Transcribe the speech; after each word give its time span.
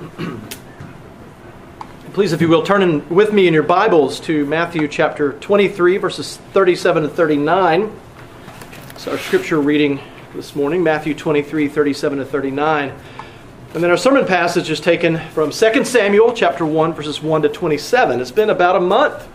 Please, 2.14 2.32
if 2.32 2.40
you 2.40 2.48
will, 2.48 2.62
turn 2.62 2.82
in 2.82 3.06
with 3.10 3.34
me 3.34 3.46
in 3.46 3.52
your 3.52 3.62
Bibles 3.62 4.18
to 4.20 4.46
Matthew 4.46 4.88
chapter 4.88 5.34
23, 5.34 5.98
verses 5.98 6.38
37 6.54 7.02
to 7.02 7.08
39. 7.10 7.92
It's 8.90 9.06
our 9.06 9.18
scripture 9.18 9.60
reading 9.60 10.00
this 10.34 10.56
morning, 10.56 10.82
Matthew 10.82 11.14
23, 11.14 11.68
37 11.68 12.18
to 12.18 12.24
39. 12.24 12.94
And 13.74 13.82
then 13.82 13.90
our 13.90 13.98
sermon 13.98 14.24
passage 14.24 14.70
is 14.70 14.80
taken 14.80 15.18
from 15.32 15.50
2 15.50 15.84
Samuel 15.84 16.32
chapter 16.32 16.64
1, 16.64 16.94
verses 16.94 17.22
1 17.22 17.42
to 17.42 17.50
27. 17.50 18.20
It's 18.20 18.30
been 18.30 18.48
about 18.48 18.76
a 18.76 18.80
month, 18.80 19.28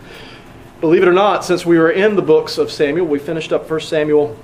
believe 0.80 1.02
it 1.02 1.08
or 1.08 1.12
not, 1.12 1.44
since 1.44 1.64
we 1.64 1.78
were 1.78 1.92
in 1.92 2.16
the 2.16 2.22
books 2.22 2.58
of 2.58 2.72
Samuel. 2.72 3.06
We 3.06 3.20
finished 3.20 3.52
up 3.52 3.70
1 3.70 3.80
Samuel 3.82 4.36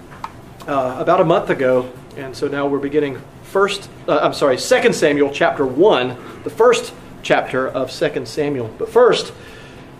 uh, 0.68 0.98
about 1.00 1.20
a 1.20 1.24
month 1.24 1.50
ago, 1.50 1.90
and 2.16 2.36
so 2.36 2.46
now 2.46 2.68
we're 2.68 2.78
beginning 2.78 3.20
first, 3.52 3.90
uh, 4.08 4.18
I'm 4.22 4.32
sorry, 4.32 4.56
2 4.56 4.92
Samuel 4.94 5.30
chapter 5.30 5.66
1, 5.66 6.42
the 6.42 6.48
first 6.48 6.94
chapter 7.22 7.68
of 7.68 7.92
2 7.92 8.24
Samuel. 8.24 8.74
But 8.78 8.88
first, 8.88 9.34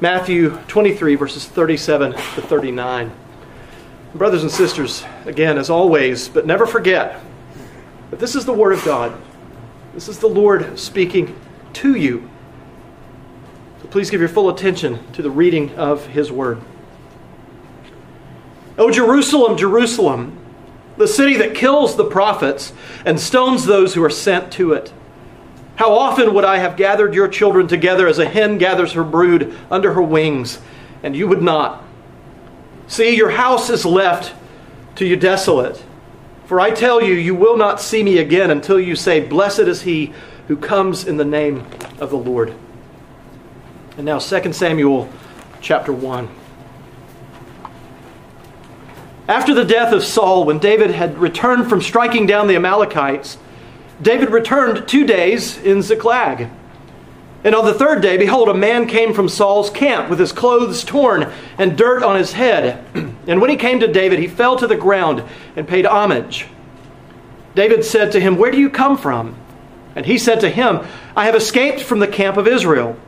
Matthew 0.01 0.57
23, 0.69 1.17
verses 1.17 1.45
37 1.47 2.13
to 2.13 2.19
39. 2.19 3.13
Brothers 4.15 4.43
and 4.43 4.51
sisters, 4.51 5.05
again, 5.27 5.59
as 5.59 5.69
always, 5.69 6.31
but 6.31 6.47
never 6.47 6.67
forget 6.67 7.21
that 8.11 8.19
this 8.19 8.35
is 8.35 8.47
the 8.47 8.55
Word 8.55 8.73
of 8.73 8.83
God. 8.87 9.13
This 9.93 10.09
is 10.09 10.19
the 10.19 10.29
Lord 10.29 10.79
speaking 10.79 11.39
to 11.75 11.95
you. 11.95 12.31
So 13.83 13.89
please 13.89 14.09
give 14.09 14.21
your 14.21 14.31
full 14.31 14.49
attention 14.49 15.13
to 15.13 15.21
the 15.21 15.31
reading 15.31 15.75
of 15.77 16.07
His 16.07 16.33
Word. 16.33 16.59
O 18.79 18.91
Jerusalem, 18.91 19.59
Jerusalem, 19.59 20.42
the 20.97 21.09
city 21.09 21.37
that 21.39 21.55
kills 21.55 21.97
the 21.97 22.05
prophets 22.05 22.73
and 23.05 23.19
stones 23.19 23.65
those 23.65 23.95
who 23.95 24.03
are 24.05 24.11
sent 24.11 24.53
to 24.53 24.73
it. 24.73 24.93
How 25.77 25.93
often 25.93 26.35
would 26.35 26.45
I 26.45 26.59
have 26.59 26.77
gathered 26.77 27.15
your 27.15 27.29
children 27.29 27.67
together 27.67 28.07
as 28.07 28.19
a 28.19 28.29
hen 28.29 28.59
gathers 28.59 28.93
her 28.93 29.05
brood 29.05 29.57
under 29.71 29.95
her 29.95 30.03
wings, 30.03 30.61
and 31.03 31.17
you 31.17 31.27
would 31.29 31.43
not? 31.43 31.83
See, 32.87 33.17
your 33.17 33.31
house 33.31 33.71
is 33.71 33.85
left 33.85 34.35
to 34.97 35.07
you 35.07 35.17
desolate. 35.17 35.83
For 36.47 36.61
I 36.61 36.71
tell 36.71 37.03
you, 37.03 37.15
you 37.15 37.35
will 37.35 37.57
not 37.57 37.81
see 37.81 38.03
me 38.03 38.19
again 38.19 38.51
until 38.51 38.79
you 38.79 38.95
say, 38.95 39.21
Blessed 39.21 39.61
is 39.61 39.83
he 39.83 40.13
who 40.49 40.57
comes 40.57 41.07
in 41.07 41.17
the 41.17 41.25
name 41.25 41.67
of 41.99 42.11
the 42.11 42.19
Lord. 42.19 42.55
And 43.97 44.05
now 44.05 44.19
2 44.19 44.53
Samuel 44.53 45.09
chapter 45.61 45.93
1. 45.93 46.29
After 49.33 49.55
the 49.55 49.65
death 49.65 49.95
of 49.95 50.05
Saul, 50.05 50.45
when 50.45 50.59
David 50.59 50.91
had 50.91 51.17
returned 51.17 51.67
from 51.67 51.81
striking 51.81 52.27
down 52.27 52.49
the 52.49 52.57
Amalekites, 52.57 53.39
David 54.03 54.29
returned 54.29 54.87
two 54.87 55.07
days 55.07 55.57
in 55.57 55.81
Ziklag. 55.81 56.51
And 57.43 57.55
on 57.55 57.65
the 57.65 57.73
third 57.73 58.03
day, 58.03 58.19
behold, 58.19 58.51
a 58.51 58.55
man 58.55 58.87
came 58.87 59.15
from 59.15 59.31
Saul's 59.31 59.71
camp 59.71 60.11
with 60.11 60.19
his 60.19 60.33
clothes 60.33 60.85
torn 60.85 61.33
and 61.57 61.79
dirt 61.79 62.03
on 62.03 62.17
his 62.17 62.33
head. 62.33 62.85
And 63.27 63.41
when 63.41 63.49
he 63.49 63.57
came 63.57 63.81
to 63.81 63.91
David, 63.91 64.19
he 64.19 64.27
fell 64.27 64.57
to 64.57 64.67
the 64.67 64.77
ground 64.77 65.23
and 65.57 65.67
paid 65.67 65.87
homage. 65.87 66.47
David 67.55 67.87
said 67.87 68.13
to 68.13 68.21
him, 68.21 68.37
Where 68.37 68.51
do 68.51 68.59
you 68.59 68.69
come 68.69 68.99
from? 68.99 69.35
And 69.97 70.05
he 70.05 70.19
said 70.19 70.41
to 70.41 70.51
him, 70.51 70.81
I 71.17 71.25
have 71.25 71.37
escaped 71.37 71.81
from 71.81 72.01
the 72.01 72.09
camp 72.09 72.37
of 72.37 72.47
Israel. 72.47 72.99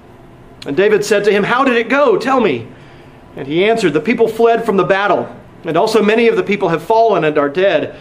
And 0.66 0.74
David 0.74 1.04
said 1.04 1.24
to 1.24 1.32
him, 1.32 1.42
How 1.42 1.64
did 1.64 1.76
it 1.76 1.90
go? 1.90 2.16
Tell 2.16 2.40
me. 2.40 2.68
And 3.36 3.46
he 3.46 3.66
answered, 3.66 3.92
The 3.92 4.00
people 4.00 4.28
fled 4.28 4.64
from 4.64 4.78
the 4.78 4.84
battle, 4.84 5.28
and 5.64 5.76
also 5.76 6.02
many 6.02 6.28
of 6.28 6.36
the 6.36 6.42
people 6.42 6.68
have 6.68 6.82
fallen 6.82 7.24
and 7.24 7.38
are 7.38 7.48
dead 7.48 7.96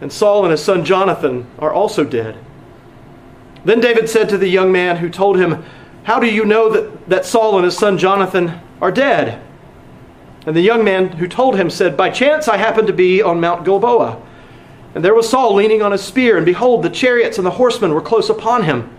and 0.00 0.12
Saul 0.12 0.44
and 0.44 0.52
his 0.52 0.62
son 0.62 0.84
Jonathan 0.84 1.46
are 1.58 1.72
also 1.72 2.04
dead. 2.04 2.36
Then 3.64 3.80
David 3.80 4.08
said 4.08 4.28
to 4.28 4.38
the 4.38 4.48
young 4.48 4.70
man 4.70 4.98
who 4.98 5.10
told 5.10 5.38
him, 5.38 5.64
How 6.04 6.20
do 6.20 6.26
you 6.26 6.44
know 6.44 6.70
that, 6.70 7.08
that 7.08 7.26
Saul 7.26 7.56
and 7.56 7.64
his 7.64 7.76
son 7.76 7.98
Jonathan 7.98 8.60
are 8.80 8.92
dead? 8.92 9.42
And 10.46 10.56
the 10.56 10.62
young 10.62 10.84
man 10.84 11.08
who 11.08 11.26
told 11.26 11.56
him 11.56 11.68
said, 11.68 11.96
By 11.96 12.10
chance 12.10 12.48
I 12.48 12.56
happened 12.56 12.86
to 12.86 12.92
be 12.92 13.20
on 13.20 13.40
Mount 13.40 13.64
Gilboa. 13.64 14.22
And 14.94 15.04
there 15.04 15.14
was 15.14 15.28
Saul 15.28 15.54
leaning 15.54 15.82
on 15.82 15.92
his 15.92 16.02
spear, 16.02 16.36
and 16.36 16.46
behold, 16.46 16.82
the 16.82 16.90
chariots 16.90 17.36
and 17.36 17.46
the 17.46 17.52
horsemen 17.52 17.92
were 17.92 18.00
close 18.00 18.30
upon 18.30 18.62
him. 18.62 18.96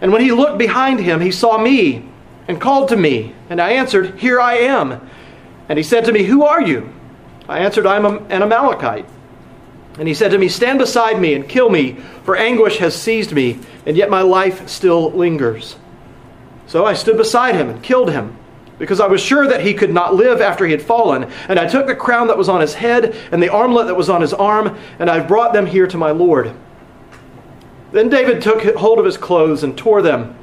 And 0.00 0.12
when 0.12 0.22
he 0.22 0.32
looked 0.32 0.58
behind 0.58 1.00
him, 1.00 1.20
he 1.20 1.30
saw 1.30 1.58
me 1.58 2.08
and 2.46 2.60
called 2.60 2.88
to 2.90 2.96
me. 2.96 3.34
And 3.48 3.60
I 3.60 3.70
answered, 3.72 4.20
Here 4.20 4.40
I 4.40 4.58
am. 4.58 5.08
And 5.68 5.78
he 5.78 5.82
said 5.82 6.04
to 6.04 6.12
me, 6.12 6.24
Who 6.24 6.44
are 6.44 6.60
you? 6.60 6.92
I 7.48 7.58
answered, 7.58 7.86
I 7.86 7.96
am 7.96 8.06
an 8.06 8.42
Amalekite. 8.42 9.06
And 9.98 10.08
he 10.08 10.14
said 10.14 10.30
to 10.30 10.38
me, 10.38 10.48
Stand 10.48 10.78
beside 10.78 11.20
me 11.20 11.34
and 11.34 11.48
kill 11.48 11.68
me, 11.68 11.98
for 12.24 12.36
anguish 12.36 12.78
has 12.78 13.00
seized 13.00 13.32
me, 13.32 13.58
and 13.84 13.96
yet 13.96 14.10
my 14.10 14.22
life 14.22 14.68
still 14.68 15.10
lingers. 15.10 15.76
So 16.66 16.86
I 16.86 16.94
stood 16.94 17.16
beside 17.16 17.54
him 17.54 17.68
and 17.68 17.82
killed 17.82 18.10
him, 18.10 18.36
because 18.78 19.00
I 19.00 19.06
was 19.06 19.20
sure 19.20 19.46
that 19.46 19.60
he 19.60 19.74
could 19.74 19.92
not 19.92 20.14
live 20.14 20.40
after 20.40 20.64
he 20.64 20.72
had 20.72 20.80
fallen. 20.80 21.24
And 21.48 21.58
I 21.58 21.66
took 21.66 21.86
the 21.86 21.94
crown 21.94 22.28
that 22.28 22.38
was 22.38 22.48
on 22.48 22.60
his 22.60 22.74
head 22.74 23.14
and 23.30 23.42
the 23.42 23.50
armlet 23.50 23.86
that 23.86 23.94
was 23.94 24.08
on 24.08 24.22
his 24.22 24.32
arm, 24.32 24.78
and 24.98 25.10
I 25.10 25.20
brought 25.20 25.52
them 25.52 25.66
here 25.66 25.86
to 25.86 25.98
my 25.98 26.10
Lord. 26.10 26.54
Then 27.90 28.08
David 28.08 28.40
took 28.40 28.62
hold 28.76 28.98
of 28.98 29.04
his 29.04 29.18
clothes 29.18 29.62
and 29.62 29.76
tore 29.76 30.00
them, 30.00 30.34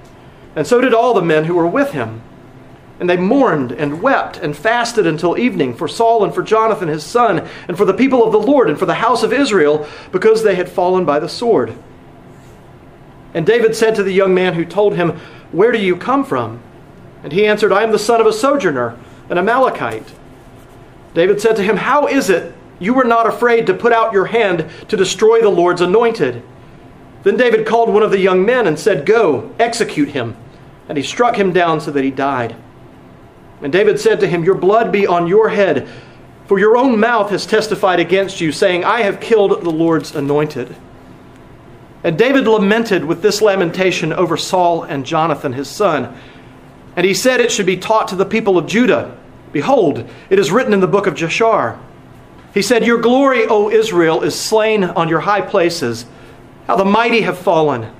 and 0.55 0.67
so 0.67 0.79
did 0.79 0.93
all 0.93 1.15
the 1.15 1.21
men 1.23 1.45
who 1.45 1.55
were 1.55 1.65
with 1.65 1.93
him. 1.93 2.21
And 2.99 3.09
they 3.09 3.17
mourned 3.17 3.71
and 3.71 4.01
wept 4.01 4.37
and 4.37 4.55
fasted 4.55 5.07
until 5.07 5.37
evening 5.37 5.73
for 5.73 5.87
Saul 5.87 6.23
and 6.23 6.33
for 6.33 6.43
Jonathan 6.43 6.89
his 6.89 7.03
son, 7.03 7.47
and 7.67 7.77
for 7.77 7.85
the 7.85 7.93
people 7.93 8.23
of 8.23 8.31
the 8.31 8.39
Lord 8.39 8.69
and 8.69 8.77
for 8.77 8.85
the 8.85 8.95
house 8.95 9.23
of 9.23 9.31
Israel, 9.31 9.87
because 10.11 10.43
they 10.43 10.55
had 10.55 10.69
fallen 10.69 11.05
by 11.05 11.19
the 11.19 11.29
sword. 11.29 11.73
And 13.33 13.45
David 13.45 13.75
said 13.75 13.95
to 13.95 14.03
the 14.03 14.11
young 14.11 14.33
man 14.33 14.53
who 14.53 14.65
told 14.65 14.95
him, 14.95 15.19
Where 15.51 15.71
do 15.71 15.77
you 15.77 15.95
come 15.95 16.25
from? 16.25 16.61
And 17.23 17.31
he 17.31 17.45
answered, 17.45 17.71
I 17.71 17.83
am 17.83 17.91
the 17.91 17.99
son 17.99 18.21
of 18.21 18.27
a 18.27 18.33
sojourner, 18.33 18.97
an 19.29 19.37
Amalekite. 19.37 20.13
David 21.13 21.41
said 21.41 21.55
to 21.57 21.63
him, 21.63 21.77
How 21.77 22.07
is 22.07 22.29
it 22.29 22.53
you 22.79 22.93
were 22.93 23.03
not 23.03 23.27
afraid 23.27 23.67
to 23.67 23.73
put 23.73 23.93
out 23.93 24.13
your 24.13 24.25
hand 24.25 24.69
to 24.87 24.97
destroy 24.97 25.41
the 25.41 25.49
Lord's 25.49 25.81
anointed? 25.81 26.43
Then 27.23 27.37
David 27.37 27.67
called 27.67 27.93
one 27.93 28.03
of 28.03 28.11
the 28.11 28.19
young 28.19 28.45
men 28.45 28.67
and 28.67 28.79
said, 28.79 29.05
Go, 29.05 29.53
execute 29.59 30.09
him. 30.09 30.35
And 30.87 30.97
he 30.97 31.03
struck 31.03 31.35
him 31.35 31.51
down 31.51 31.81
so 31.81 31.91
that 31.91 32.03
he 32.03 32.11
died. 32.11 32.55
And 33.61 33.73
David 33.73 33.99
said 33.99 34.19
to 34.21 34.27
him, 34.27 34.43
Your 34.43 34.55
blood 34.55 34.91
be 34.91 35.05
on 35.05 35.27
your 35.27 35.49
head, 35.49 35.87
for 36.47 36.59
your 36.59 36.77
own 36.77 36.99
mouth 36.99 37.29
has 37.31 37.45
testified 37.45 37.99
against 37.99 38.41
you, 38.41 38.51
saying, 38.51 38.83
I 38.83 39.01
have 39.01 39.19
killed 39.19 39.61
the 39.63 39.69
Lord's 39.69 40.15
anointed. 40.15 40.75
And 42.03 42.17
David 42.17 42.47
lamented 42.47 43.03
with 43.03 43.21
this 43.21 43.41
lamentation 43.41 44.13
over 44.13 44.37
Saul 44.37 44.83
and 44.83 45.05
Jonathan 45.05 45.53
his 45.53 45.67
son. 45.67 46.15
And 46.95 47.05
he 47.05 47.13
said 47.13 47.41
it 47.41 47.51
should 47.51 47.65
be 47.65 47.77
taught 47.77 48.07
to 48.09 48.15
the 48.15 48.25
people 48.25 48.57
of 48.57 48.67
Judah. 48.67 49.17
Behold, 49.51 50.09
it 50.29 50.39
is 50.39 50.51
written 50.51 50.73
in 50.73 50.79
the 50.79 50.87
book 50.87 51.07
of 51.07 51.15
Jashar. 51.15 51.77
He 52.53 52.61
said, 52.61 52.85
Your 52.85 52.99
glory, 52.99 53.45
O 53.45 53.69
Israel, 53.69 54.21
is 54.21 54.39
slain 54.39 54.83
on 54.83 55.09
your 55.09 55.19
high 55.19 55.41
places. 55.41 56.05
How 56.67 56.77
the 56.77 56.85
mighty 56.85 57.21
have 57.21 57.37
fallen. 57.37 57.91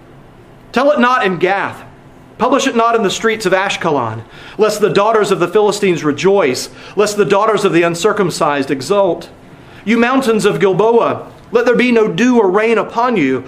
Tell 0.72 0.92
it 0.92 1.00
not 1.00 1.26
in 1.26 1.38
Gath 1.38 1.84
Publish 2.40 2.68
it 2.68 2.76
not 2.76 2.96
in 2.96 3.04
the 3.04 3.12
streets 3.12 3.46
of 3.46 3.52
Ashkelon, 3.52 4.24
lest 4.58 4.80
the 4.80 4.90
daughters 4.90 5.30
of 5.30 5.42
the 5.42 5.48
Philistines 5.48 6.06
rejoice, 6.06 6.70
lest 6.96 7.18
the 7.18 7.26
daughters 7.26 7.66
of 7.66 7.74
the 7.74 7.84
uncircumcised 7.84 8.72
exult. 8.72 9.30
You 9.84 9.98
mountains 9.98 10.46
of 10.46 10.62
Gilboa, 10.62 11.30
let 11.52 11.66
there 11.66 11.76
be 11.76 11.92
no 11.92 12.08
dew 12.08 12.40
or 12.40 12.50
rain 12.50 12.78
upon 12.78 13.18
you, 13.18 13.44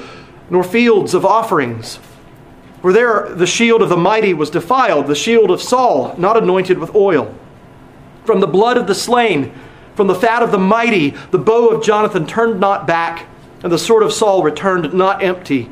nor 0.50 0.62
fields 0.62 1.14
of 1.14 1.26
offerings. 1.26 2.00
For 2.82 2.92
there 2.92 3.30
the 3.30 3.48
shield 3.48 3.82
of 3.82 3.88
the 3.88 3.96
mighty 3.96 4.34
was 4.34 4.50
defiled, 4.50 5.08
the 5.08 5.16
shield 5.16 5.52
of 5.52 5.62
Saul, 5.62 6.14
not 6.18 6.36
anointed 6.36 6.78
with 6.78 6.94
oil. 6.94 7.34
From 8.26 8.42
the 8.42 8.48
blood 8.48 8.76
of 8.76 8.88
the 8.88 8.96
slain, 8.96 9.54
from 9.96 10.08
the 10.08 10.16
fat 10.16 10.44
of 10.44 10.52
the 10.52 10.58
mighty, 10.58 11.12
the 11.32 11.40
bow 11.40 11.70
of 11.70 11.82
Jonathan 11.82 12.28
turned 12.28 12.60
not 12.60 12.88
back, 12.88 13.28
and 13.64 13.72
the 13.72 13.78
sword 13.78 14.04
of 14.04 14.12
Saul 14.12 14.44
returned 14.44 14.94
not 14.94 15.24
empty. 15.24 15.70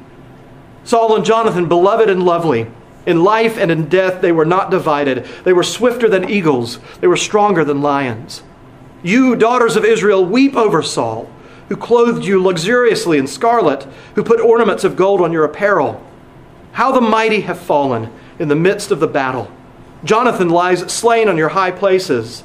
Saul 0.86 1.18
and 1.18 1.26
Jonathan, 1.26 1.68
beloved 1.68 2.10
and 2.10 2.24
lovely, 2.24 2.72
in 3.10 3.24
life 3.24 3.58
and 3.58 3.72
in 3.72 3.90
death, 3.90 4.22
they 4.22 4.32
were 4.32 4.46
not 4.46 4.70
divided. 4.70 5.26
They 5.44 5.52
were 5.52 5.64
swifter 5.64 6.08
than 6.08 6.30
eagles, 6.30 6.78
they 7.02 7.08
were 7.08 7.18
stronger 7.18 7.66
than 7.66 7.82
lions. 7.82 8.44
You, 9.02 9.36
daughters 9.36 9.76
of 9.76 9.84
Israel, 9.84 10.24
weep 10.24 10.56
over 10.56 10.84
Saul, 10.84 11.28
who 11.70 11.76
clothed 11.76 12.24
you 12.24 12.42
luxuriously 12.42 13.18
in 13.18 13.26
scarlet, 13.26 13.88
who 14.14 14.24
put 14.24 14.40
ornaments 14.40 14.84
of 14.84 14.96
gold 14.96 15.22
on 15.22 15.32
your 15.32 15.44
apparel. 15.44 16.06
How 16.74 16.92
the 16.92 17.02
mighty 17.02 17.42
have 17.42 17.60
fallen 17.60 18.12
in 18.38 18.48
the 18.48 18.56
midst 18.56 18.92
of 18.92 19.00
the 19.00 19.08
battle. 19.08 19.52
Jonathan 20.04 20.50
lies 20.50 20.94
slain 20.94 21.28
on 21.28 21.38
your 21.38 21.50
high 21.50 21.72
places. 21.72 22.44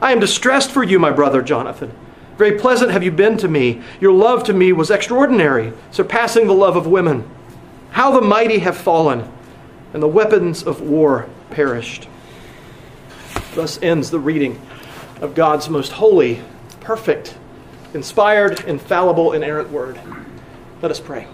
I 0.00 0.12
am 0.12 0.20
distressed 0.20 0.70
for 0.70 0.84
you, 0.84 1.00
my 1.00 1.10
brother 1.10 1.42
Jonathan. 1.42 1.92
Very 2.38 2.56
pleasant 2.56 2.92
have 2.92 3.02
you 3.02 3.10
been 3.10 3.36
to 3.38 3.48
me. 3.48 3.82
Your 4.00 4.12
love 4.12 4.44
to 4.44 4.52
me 4.52 4.72
was 4.72 4.92
extraordinary, 4.92 5.72
surpassing 5.90 6.46
the 6.46 6.54
love 6.54 6.76
of 6.76 6.86
women. 6.86 7.28
How 7.90 8.12
the 8.12 8.20
mighty 8.20 8.60
have 8.60 8.76
fallen 8.76 9.28
and 9.94 10.02
the 10.02 10.08
weapons 10.08 10.62
of 10.64 10.82
war 10.82 11.26
perished. 11.50 12.08
Thus 13.54 13.80
ends 13.80 14.10
the 14.10 14.18
reading 14.18 14.60
of 15.22 15.34
God's 15.34 15.70
most 15.70 15.92
holy, 15.92 16.42
perfect, 16.80 17.36
inspired, 17.94 18.60
infallible, 18.64 19.32
inerrant 19.32 19.70
word. 19.70 19.98
Let 20.82 20.90
us 20.90 20.98
pray. 20.98 21.28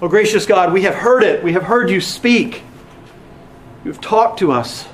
Oh, 0.00 0.08
gracious 0.08 0.46
God, 0.46 0.72
we 0.72 0.82
have 0.82 0.94
heard 0.94 1.22
it. 1.22 1.44
We 1.44 1.52
have 1.52 1.62
heard 1.62 1.90
you 1.90 2.00
speak. 2.00 2.62
You've 3.84 4.00
talked 4.00 4.38
to 4.40 4.52
us. 4.52 4.88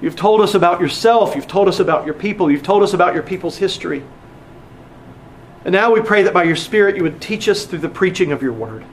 You've 0.00 0.16
told 0.16 0.40
us 0.40 0.54
about 0.54 0.80
yourself. 0.80 1.36
You've 1.36 1.46
told 1.46 1.68
us 1.68 1.78
about 1.78 2.04
your 2.04 2.14
people. 2.14 2.50
You've 2.50 2.64
told 2.64 2.82
us 2.82 2.94
about 2.94 3.14
your 3.14 3.22
people's 3.22 3.56
history. 3.56 4.02
And 5.64 5.72
now 5.72 5.92
we 5.92 6.00
pray 6.00 6.24
that 6.24 6.34
by 6.34 6.42
your 6.42 6.56
Spirit 6.56 6.96
you 6.96 7.04
would 7.04 7.20
teach 7.20 7.48
us 7.48 7.64
through 7.64 7.78
the 7.78 7.88
preaching 7.88 8.32
of 8.32 8.42
your 8.42 8.52
word. 8.52 8.84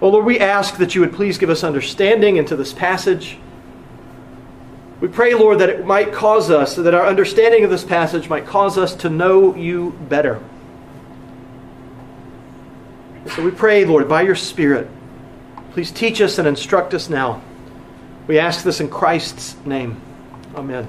Oh 0.00 0.10
Lord, 0.10 0.24
we 0.24 0.38
ask 0.38 0.76
that 0.76 0.94
you 0.94 1.00
would 1.00 1.12
please 1.12 1.38
give 1.38 1.50
us 1.50 1.64
understanding 1.64 2.36
into 2.36 2.54
this 2.54 2.72
passage. 2.72 3.38
We 5.00 5.08
pray, 5.08 5.34
Lord, 5.34 5.60
that 5.60 5.68
it 5.68 5.86
might 5.86 6.12
cause 6.12 6.50
us, 6.50 6.74
that 6.76 6.94
our 6.94 7.06
understanding 7.06 7.64
of 7.64 7.70
this 7.70 7.84
passage 7.84 8.28
might 8.28 8.46
cause 8.46 8.78
us 8.78 8.94
to 8.96 9.10
know 9.10 9.54
you 9.54 9.90
better. 10.08 10.40
So 13.34 13.44
we 13.44 13.50
pray, 13.50 13.84
Lord, 13.84 14.08
by 14.08 14.22
your 14.22 14.34
Spirit, 14.34 14.88
please 15.72 15.90
teach 15.90 16.20
us 16.20 16.38
and 16.38 16.48
instruct 16.48 16.94
us 16.94 17.08
now. 17.08 17.42
We 18.26 18.38
ask 18.38 18.64
this 18.64 18.80
in 18.80 18.88
Christ's 18.88 19.56
name. 19.64 20.00
Amen. 20.54 20.86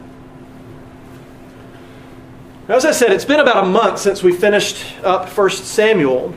As 2.67 2.85
I 2.85 2.91
said, 2.91 3.11
it's 3.11 3.25
been 3.25 3.39
about 3.39 3.63
a 3.63 3.67
month 3.67 3.99
since 3.99 4.21
we 4.21 4.31
finished 4.31 4.85
up 5.03 5.29
1 5.29 5.49
Samuel. 5.49 6.33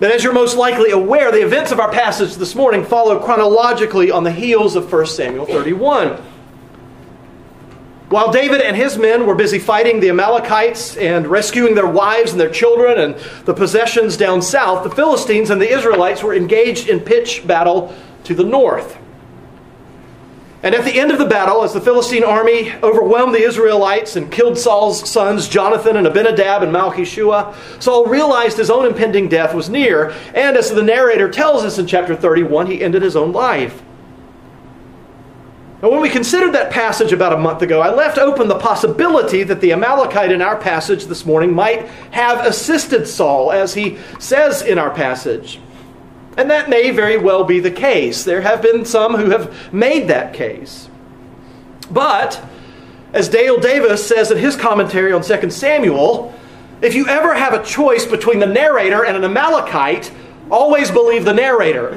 But 0.00 0.10
as 0.10 0.24
you're 0.24 0.32
most 0.32 0.56
likely 0.56 0.92
aware, 0.92 1.30
the 1.30 1.44
events 1.44 1.72
of 1.72 1.78
our 1.78 1.92
passage 1.92 2.36
this 2.36 2.54
morning 2.54 2.86
follow 2.86 3.22
chronologically 3.22 4.10
on 4.10 4.24
the 4.24 4.32
heels 4.32 4.74
of 4.74 4.90
1 4.90 5.04
Samuel 5.04 5.44
31. 5.44 6.16
While 8.08 8.32
David 8.32 8.62
and 8.62 8.74
his 8.74 8.96
men 8.96 9.26
were 9.26 9.34
busy 9.34 9.58
fighting 9.58 10.00
the 10.00 10.08
Amalekites 10.08 10.96
and 10.96 11.26
rescuing 11.26 11.74
their 11.74 11.86
wives 11.86 12.32
and 12.32 12.40
their 12.40 12.50
children 12.50 12.98
and 12.98 13.14
the 13.44 13.52
possessions 13.52 14.16
down 14.16 14.40
south, 14.40 14.84
the 14.84 14.90
Philistines 14.90 15.50
and 15.50 15.60
the 15.60 15.70
Israelites 15.70 16.22
were 16.22 16.34
engaged 16.34 16.88
in 16.88 17.00
pitch 17.00 17.46
battle 17.46 17.94
to 18.24 18.34
the 18.34 18.42
north. 18.42 18.96
And 20.62 20.74
at 20.74 20.84
the 20.84 21.00
end 21.00 21.10
of 21.10 21.18
the 21.18 21.24
battle, 21.24 21.62
as 21.62 21.72
the 21.72 21.80
Philistine 21.80 22.22
army 22.22 22.70
overwhelmed 22.82 23.34
the 23.34 23.42
Israelites 23.42 24.16
and 24.16 24.30
killed 24.30 24.58
Saul's 24.58 25.08
sons, 25.08 25.48
Jonathan 25.48 25.96
and 25.96 26.06
Abinadab 26.06 26.62
and 26.62 26.70
Malchishua, 26.70 27.54
Saul 27.82 28.04
realized 28.04 28.58
his 28.58 28.70
own 28.70 28.84
impending 28.84 29.28
death 29.28 29.54
was 29.54 29.70
near. 29.70 30.10
And 30.34 30.58
as 30.58 30.70
the 30.70 30.82
narrator 30.82 31.30
tells 31.30 31.64
us 31.64 31.78
in 31.78 31.86
chapter 31.86 32.14
31, 32.14 32.66
he 32.66 32.82
ended 32.82 33.00
his 33.00 33.16
own 33.16 33.32
life. 33.32 33.82
Now, 35.82 35.88
when 35.88 36.02
we 36.02 36.10
considered 36.10 36.52
that 36.52 36.70
passage 36.70 37.10
about 37.10 37.32
a 37.32 37.38
month 37.38 37.62
ago, 37.62 37.80
I 37.80 37.90
left 37.90 38.18
open 38.18 38.48
the 38.48 38.58
possibility 38.58 39.42
that 39.44 39.62
the 39.62 39.72
Amalekite 39.72 40.30
in 40.30 40.42
our 40.42 40.58
passage 40.58 41.06
this 41.06 41.24
morning 41.24 41.54
might 41.54 41.86
have 42.10 42.44
assisted 42.44 43.06
Saul, 43.06 43.50
as 43.50 43.72
he 43.72 43.98
says 44.18 44.60
in 44.60 44.78
our 44.78 44.90
passage. 44.90 45.58
And 46.36 46.50
that 46.50 46.70
may 46.70 46.90
very 46.90 47.16
well 47.16 47.44
be 47.44 47.60
the 47.60 47.70
case. 47.70 48.24
There 48.24 48.42
have 48.42 48.62
been 48.62 48.84
some 48.84 49.16
who 49.16 49.30
have 49.30 49.72
made 49.72 50.08
that 50.08 50.32
case. 50.32 50.88
But, 51.90 52.42
as 53.12 53.28
Dale 53.28 53.58
Davis 53.58 54.06
says 54.06 54.30
in 54.30 54.38
his 54.38 54.56
commentary 54.56 55.12
on 55.12 55.22
2 55.22 55.50
Samuel, 55.50 56.34
if 56.80 56.94
you 56.94 57.06
ever 57.08 57.34
have 57.34 57.52
a 57.52 57.62
choice 57.64 58.06
between 58.06 58.38
the 58.38 58.46
narrator 58.46 59.04
and 59.04 59.16
an 59.16 59.24
Amalekite, 59.24 60.12
always 60.50 60.90
believe 60.90 61.24
the 61.24 61.34
narrator. 61.34 61.96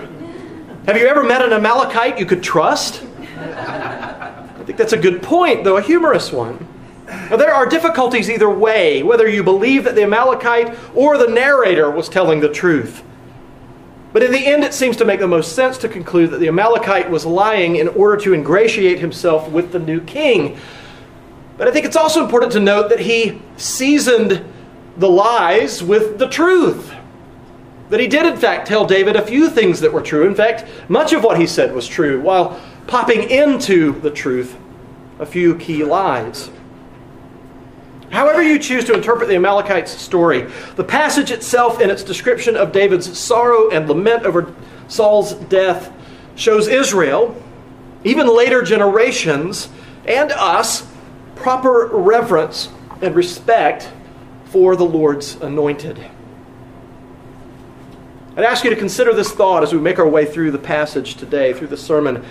Have 0.85 0.97
you 0.97 1.07
ever 1.07 1.23
met 1.23 1.41
an 1.41 1.53
Amalekite 1.53 2.19
you 2.19 2.25
could 2.25 2.43
trust? 2.43 3.03
I 3.37 4.63
think 4.65 4.77
that's 4.77 4.93
a 4.93 4.97
good 4.97 5.21
point, 5.21 5.63
though 5.63 5.77
a 5.77 5.81
humorous 5.81 6.31
one. 6.31 6.67
Now, 7.05 7.37
there 7.37 7.53
are 7.53 7.65
difficulties 7.65 8.29
either 8.29 8.49
way, 8.49 9.03
whether 9.03 9.27
you 9.27 9.43
believe 9.43 9.83
that 9.83 9.95
the 9.95 10.03
Amalekite 10.03 10.77
or 10.95 11.17
the 11.17 11.27
narrator 11.27 11.91
was 11.91 12.09
telling 12.09 12.39
the 12.39 12.49
truth. 12.49 13.03
But 14.13 14.21
in 14.21 14.31
the 14.31 14.45
end, 14.45 14.63
it 14.63 14.75
seems 14.75 14.95
to 14.97 15.05
make 15.05 15.19
the 15.19 15.27
most 15.27 15.53
sense 15.53 15.77
to 15.79 15.89
conclude 15.89 16.29
that 16.29 16.37
the 16.37 16.47
Amalekite 16.47 17.09
was 17.09 17.25
lying 17.25 17.77
in 17.77 17.87
order 17.89 18.15
to 18.17 18.33
ingratiate 18.33 18.99
himself 18.99 19.49
with 19.49 19.71
the 19.71 19.79
new 19.79 19.99
king. 20.01 20.57
But 21.57 21.67
I 21.67 21.71
think 21.71 21.85
it's 21.85 21.95
also 21.95 22.23
important 22.23 22.51
to 22.53 22.59
note 22.59 22.89
that 22.89 22.99
he 22.99 23.41
seasoned 23.57 24.45
the 24.97 25.09
lies 25.09 25.83
with 25.83 26.19
the 26.19 26.29
truth. 26.29 26.93
That 27.89 27.99
he 27.99 28.07
did, 28.07 28.25
in 28.25 28.37
fact, 28.37 28.67
tell 28.67 28.85
David 28.85 29.15
a 29.15 29.25
few 29.25 29.49
things 29.49 29.79
that 29.81 29.91
were 29.91 30.01
true. 30.01 30.27
In 30.27 30.35
fact, 30.35 30.65
much 30.89 31.11
of 31.13 31.23
what 31.23 31.39
he 31.39 31.47
said 31.47 31.73
was 31.73 31.87
true, 31.87 32.21
while 32.21 32.61
popping 32.85 33.29
into 33.29 33.99
the 33.99 34.11
truth 34.11 34.55
a 35.19 35.25
few 35.25 35.55
key 35.55 35.83
lies. 35.83 36.49
However, 38.13 38.43
you 38.43 38.59
choose 38.59 38.85
to 38.85 38.93
interpret 38.93 39.27
the 39.27 39.35
Amalekites' 39.37 39.99
story, 39.99 40.43
the 40.75 40.83
passage 40.83 41.31
itself, 41.31 41.81
and 41.81 41.89
its 41.89 42.03
description 42.03 42.55
of 42.55 42.71
David's 42.71 43.17
sorrow 43.17 43.71
and 43.71 43.89
lament 43.89 44.23
over 44.23 44.53
Saul's 44.87 45.33
death, 45.33 45.91
shows 46.35 46.67
Israel, 46.67 47.35
even 48.03 48.27
later 48.27 48.61
generations, 48.61 49.67
and 50.05 50.31
us 50.31 50.85
proper 51.33 51.87
reverence 51.91 52.69
and 53.01 53.15
respect 53.15 53.89
for 54.45 54.75
the 54.75 54.85
Lord's 54.85 55.33
anointed. 55.41 55.97
I'd 58.37 58.43
ask 58.43 58.63
you 58.63 58.69
to 58.69 58.75
consider 58.75 59.15
this 59.15 59.31
thought 59.31 59.63
as 59.63 59.73
we 59.73 59.79
make 59.79 59.97
our 59.97 60.07
way 60.07 60.27
through 60.27 60.51
the 60.51 60.59
passage 60.59 61.15
today, 61.15 61.51
through 61.51 61.69
the 61.69 61.77
sermon. 61.77 62.23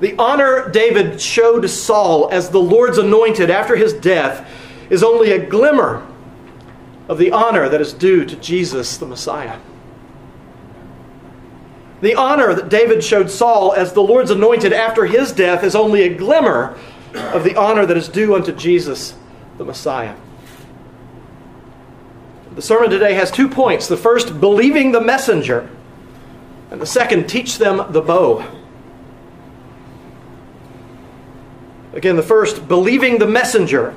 The 0.00 0.14
honor 0.18 0.68
David 0.68 1.18
showed 1.18 1.66
Saul 1.70 2.28
as 2.30 2.50
the 2.50 2.60
Lord's 2.60 2.98
anointed 2.98 3.48
after 3.48 3.74
his 3.74 3.94
death 3.94 4.46
is 4.90 5.02
only 5.02 5.30
a 5.30 5.46
glimmer 5.46 6.06
of 7.08 7.18
the 7.18 7.32
honor 7.32 7.68
that 7.68 7.80
is 7.80 7.92
due 7.92 8.24
to 8.24 8.36
Jesus 8.36 8.98
the 8.98 9.06
Messiah. 9.06 9.58
The 12.00 12.14
honor 12.14 12.54
that 12.54 12.68
David 12.68 13.04
showed 13.04 13.30
Saul 13.30 13.72
as 13.72 13.92
the 13.92 14.02
Lord's 14.02 14.30
anointed 14.30 14.72
after 14.72 15.06
his 15.06 15.32
death 15.32 15.64
is 15.64 15.74
only 15.74 16.02
a 16.02 16.14
glimmer 16.14 16.76
of 17.14 17.44
the 17.44 17.56
honor 17.56 17.86
that 17.86 17.96
is 17.96 18.08
due 18.08 18.34
unto 18.34 18.52
Jesus 18.52 19.14
the 19.58 19.64
Messiah. 19.64 20.16
The 22.54 22.62
sermon 22.62 22.90
today 22.90 23.14
has 23.14 23.30
two 23.30 23.48
points. 23.48 23.86
The 23.86 23.96
first, 23.96 24.40
believing 24.40 24.92
the 24.92 25.00
messenger, 25.00 25.68
and 26.70 26.80
the 26.80 26.86
second, 26.86 27.28
teach 27.28 27.58
them 27.58 27.92
the 27.92 28.00
bow. 28.00 28.44
Again, 31.92 32.16
the 32.16 32.22
first, 32.22 32.66
believing 32.68 33.18
the 33.18 33.26
messenger, 33.26 33.94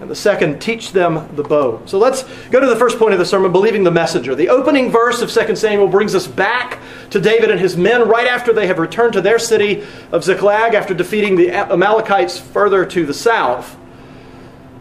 and 0.00 0.10
the 0.10 0.16
second, 0.16 0.60
teach 0.60 0.92
them 0.92 1.28
the 1.36 1.42
bow. 1.42 1.82
So 1.84 1.98
let's 1.98 2.22
go 2.50 2.58
to 2.58 2.66
the 2.66 2.76
first 2.76 2.98
point 2.98 3.12
of 3.12 3.18
the 3.18 3.26
sermon, 3.26 3.52
believing 3.52 3.84
the 3.84 3.90
messenger. 3.90 4.34
The 4.34 4.48
opening 4.48 4.90
verse 4.90 5.20
of 5.20 5.30
2 5.30 5.54
Samuel 5.56 5.88
brings 5.88 6.14
us 6.14 6.26
back 6.26 6.78
to 7.10 7.20
David 7.20 7.50
and 7.50 7.60
his 7.60 7.76
men 7.76 8.08
right 8.08 8.26
after 8.26 8.54
they 8.54 8.66
have 8.66 8.78
returned 8.78 9.12
to 9.12 9.20
their 9.20 9.38
city 9.38 9.84
of 10.10 10.24
Ziklag 10.24 10.72
after 10.72 10.94
defeating 10.94 11.36
the 11.36 11.50
Amalekites 11.50 12.38
further 12.38 12.86
to 12.86 13.04
the 13.04 13.12
south. 13.12 13.76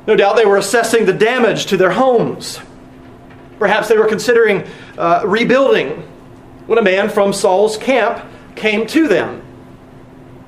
No 0.07 0.15
doubt 0.15 0.37
they 0.37 0.45
were 0.45 0.57
assessing 0.57 1.05
the 1.05 1.13
damage 1.13 1.65
to 1.67 1.75
their 1.75 1.91
homes. 1.91 2.59
Perhaps 3.59 3.89
they 3.89 3.97
were 3.97 4.07
considering 4.07 4.65
uh, 4.97 5.23
rebuilding 5.25 6.01
when 6.65 6.79
a 6.79 6.81
man 6.81 7.09
from 7.09 7.33
Saul's 7.33 7.77
camp 7.77 8.25
came 8.55 8.87
to 8.87 9.09
them. 9.09 9.41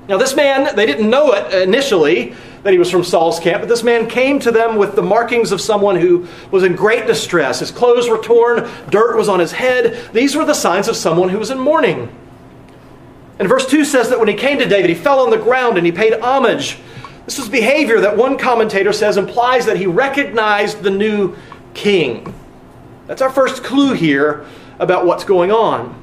Now, 0.08 0.18
this 0.18 0.36
man, 0.36 0.76
they 0.76 0.86
didn't 0.86 1.10
know 1.10 1.34
it 1.34 1.54
initially 1.54 2.36
that 2.64 2.74
he 2.74 2.80
was 2.80 2.92
from 2.92 3.04
Saul's 3.04 3.40
camp, 3.40 3.62
but 3.62 3.70
this 3.70 3.84
man 3.84 4.08
came 4.08 4.40
to 4.40 4.52
them 4.52 4.76
with 4.76 4.96
the 4.96 5.02
markings 5.02 5.52
of 5.52 5.60
someone 5.60 5.96
who 5.96 6.28
was 6.52 6.64
in 6.64 6.76
great 6.76 7.08
distress. 7.08 7.60
His 7.60 7.72
clothes 7.72 8.08
were 8.08 8.20
torn, 8.20 8.70
dirt 8.90 9.18
was 9.18 9.30
on 9.30 9.40
his 9.40 9.52
head. 9.52 10.14
These 10.14 10.36
were 10.36 10.46
the 10.46 10.54
signs 10.54 10.88
of 10.88 10.96
someone 10.96 11.30
who 11.30 11.40
was 11.40 11.50
in 11.50 11.60
mourning. 11.60 12.16
And 13.40 13.50
verse 13.50 13.66
2 13.66 13.86
says 13.86 14.10
that 14.10 14.20
when 14.20 14.28
he 14.28 14.36
came 14.36 14.60
to 14.60 14.68
David, 14.68 14.90
he 14.90 14.96
fell 14.96 15.20
on 15.20 15.32
the 15.32 15.38
ground 15.38 15.78
and 15.78 15.86
he 15.86 15.92
paid 15.92 16.14
homage. 16.14 16.78
This 17.26 17.40
was 17.40 17.50
behavior 17.50 18.00
that 18.02 18.16
one 18.16 18.38
commentator 18.38 18.94
says 18.94 19.18
implies 19.18 19.66
that 19.66 19.78
he 19.78 19.88
recognized 19.88 20.84
the 20.84 20.92
new 20.92 21.36
king. 21.74 22.34
That's 23.08 23.22
our 23.22 23.32
first 23.32 23.64
clue 23.64 23.94
here 23.94 24.46
about 24.78 25.06
what's 25.08 25.24
going 25.24 25.52
on. 25.52 26.00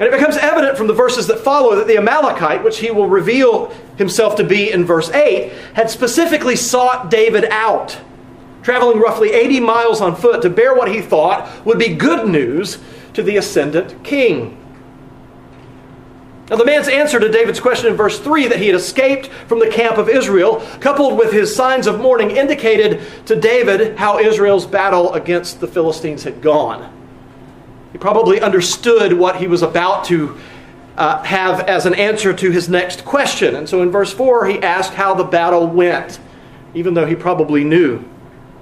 And 0.00 0.02
it 0.02 0.12
becomes 0.12 0.36
evident 0.36 0.76
from 0.76 0.86
the 0.86 0.94
verses 0.94 1.26
that 1.28 1.40
follow 1.40 1.76
that 1.76 1.86
the 1.86 1.96
Amalekite, 1.96 2.62
which 2.62 2.78
he 2.78 2.90
will 2.90 3.08
reveal 3.08 3.72
himself 3.98 4.36
to 4.36 4.44
be 4.44 4.70
in 4.72 4.84
verse 4.84 5.10
8, 5.10 5.52
had 5.74 5.90
specifically 5.90 6.56
sought 6.56 7.10
David 7.10 7.44
out, 7.50 7.98
traveling 8.62 8.98
roughly 8.98 9.32
80 9.32 9.60
miles 9.60 10.00
on 10.00 10.16
foot 10.16 10.42
to 10.42 10.50
bear 10.50 10.74
what 10.74 10.90
he 10.90 11.02
thought 11.02 11.66
would 11.66 11.78
be 11.78 11.94
good 11.94 12.28
news 12.28 12.78
to 13.14 13.22
the 13.22 13.36
ascendant 13.36 14.02
king. 14.04 14.54
Now, 16.50 16.56
the 16.56 16.64
man's 16.64 16.88
answer 16.88 17.20
to 17.20 17.28
David's 17.28 17.60
question 17.60 17.88
in 17.90 17.96
verse 17.96 18.18
3 18.18 18.48
that 18.48 18.58
he 18.58 18.68
had 18.68 18.76
escaped 18.76 19.26
from 19.26 19.58
the 19.58 19.68
camp 19.68 19.98
of 19.98 20.08
Israel, 20.08 20.66
coupled 20.80 21.18
with 21.18 21.30
his 21.30 21.54
signs 21.54 21.86
of 21.86 22.00
mourning, 22.00 22.30
indicated 22.30 23.02
to 23.26 23.36
David 23.36 23.98
how 23.98 24.18
Israel's 24.18 24.64
battle 24.64 25.12
against 25.12 25.60
the 25.60 25.66
Philistines 25.66 26.24
had 26.24 26.40
gone. 26.40 26.94
He 27.92 27.98
probably 27.98 28.40
understood 28.40 29.12
what 29.12 29.36
he 29.36 29.46
was 29.46 29.62
about 29.62 30.04
to 30.06 30.38
uh, 30.98 31.22
have 31.22 31.60
as 31.60 31.86
an 31.86 31.94
answer 31.94 32.34
to 32.34 32.50
his 32.50 32.68
next 32.68 33.04
question. 33.04 33.54
And 33.54 33.68
so 33.68 33.82
in 33.82 33.90
verse 33.90 34.12
4, 34.12 34.46
he 34.46 34.58
asked 34.58 34.94
how 34.94 35.14
the 35.14 35.24
battle 35.24 35.66
went, 35.68 36.18
even 36.74 36.94
though 36.94 37.06
he 37.06 37.14
probably 37.14 37.62
knew 37.62 38.04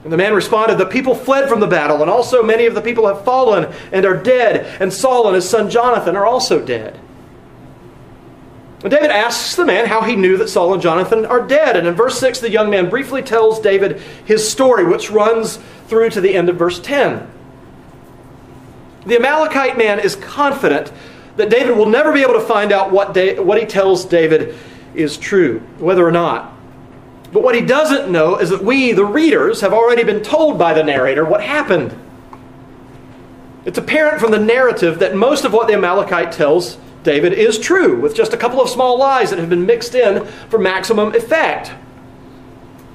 And 0.05 0.12
the 0.12 0.19
man 0.19 0.35
responded, 0.35 0.76
The 0.76 0.87
people 0.87 1.14
fled 1.14 1.49
from 1.49 1.61
the 1.61 1.66
battle, 1.66 2.02
and 2.02 2.11
also 2.11 2.43
many 2.43 2.66
of 2.66 2.75
the 2.75 2.83
people 2.83 3.09
have 3.09 3.25
fallen 3.25 3.73
and 3.90 4.05
are 4.05 4.23
dead, 4.23 4.81
and 4.81 4.93
Saul 4.93 5.26
and 5.26 5.35
his 5.35 5.49
son 5.49 5.71
Jonathan 5.71 6.14
are 6.14 6.26
also 6.26 6.64
dead. 6.64 7.00
And 8.83 8.90
David 8.90 9.11
asks 9.11 9.57
the 9.57 9.64
man 9.64 9.87
how 9.87 10.02
he 10.02 10.14
knew 10.14 10.37
that 10.37 10.49
Saul 10.49 10.75
and 10.75 10.83
Jonathan 10.83 11.25
are 11.25 11.40
dead. 11.40 11.76
And 11.76 11.87
in 11.87 11.95
verse 11.95 12.21
6, 12.21 12.40
the 12.40 12.50
young 12.50 12.69
man 12.69 12.90
briefly 12.90 13.23
tells 13.23 13.59
David 13.59 14.00
his 14.26 14.49
story, 14.49 14.85
which 14.85 15.11
runs 15.11 15.59
through 15.88 16.11
to 16.11 16.21
the 16.21 16.37
end 16.37 16.50
of 16.50 16.57
verse 16.57 16.78
10. 16.78 17.26
The 19.07 19.16
Amalekite 19.16 19.78
man 19.78 19.99
is 19.99 20.14
confident 20.16 20.93
that 21.37 21.50
David 21.50 21.76
will 21.76 21.87
never 21.87 22.12
be 22.12 22.23
able 22.23 22.35
to 22.35 22.40
find 22.40 22.73
out 22.73 22.90
what, 22.90 23.14
da- 23.14 23.38
what 23.38 23.61
he 23.61 23.66
tells 23.66 24.05
David 24.05 24.57
is 24.95 25.16
true, 25.16 25.61
whether 25.78 26.07
or 26.07 26.12
not. 26.12 26.55
But 27.33 27.43
what 27.43 27.55
he 27.55 27.61
doesn't 27.61 28.11
know 28.11 28.37
is 28.38 28.50
that 28.50 28.62
we, 28.62 28.93
the 28.93 29.05
readers, 29.05 29.61
have 29.61 29.73
already 29.73 30.05
been 30.05 30.23
told 30.23 30.59
by 30.59 30.73
the 30.73 30.83
narrator 30.83 31.25
what 31.25 31.43
happened. 31.43 31.99
It's 33.64 33.78
apparent 33.78 34.21
from 34.21 34.31
the 34.31 34.38
narrative 34.38 35.00
that 35.00 35.14
most 35.14 35.45
of 35.45 35.52
what 35.52 35.66
the 35.66 35.75
Amalekite 35.75 36.33
tells 36.33 36.78
David 37.02 37.33
is 37.33 37.59
true, 37.59 38.00
with 38.00 38.14
just 38.14 38.33
a 38.33 38.37
couple 38.37 38.61
of 38.61 38.69
small 38.69 38.99
lies 38.99 39.31
that 39.31 39.38
have 39.38 39.50
been 39.50 39.66
mixed 39.66 39.95
in 39.95 40.25
for 40.49 40.59
maximum 40.59 41.14
effect. 41.14 41.73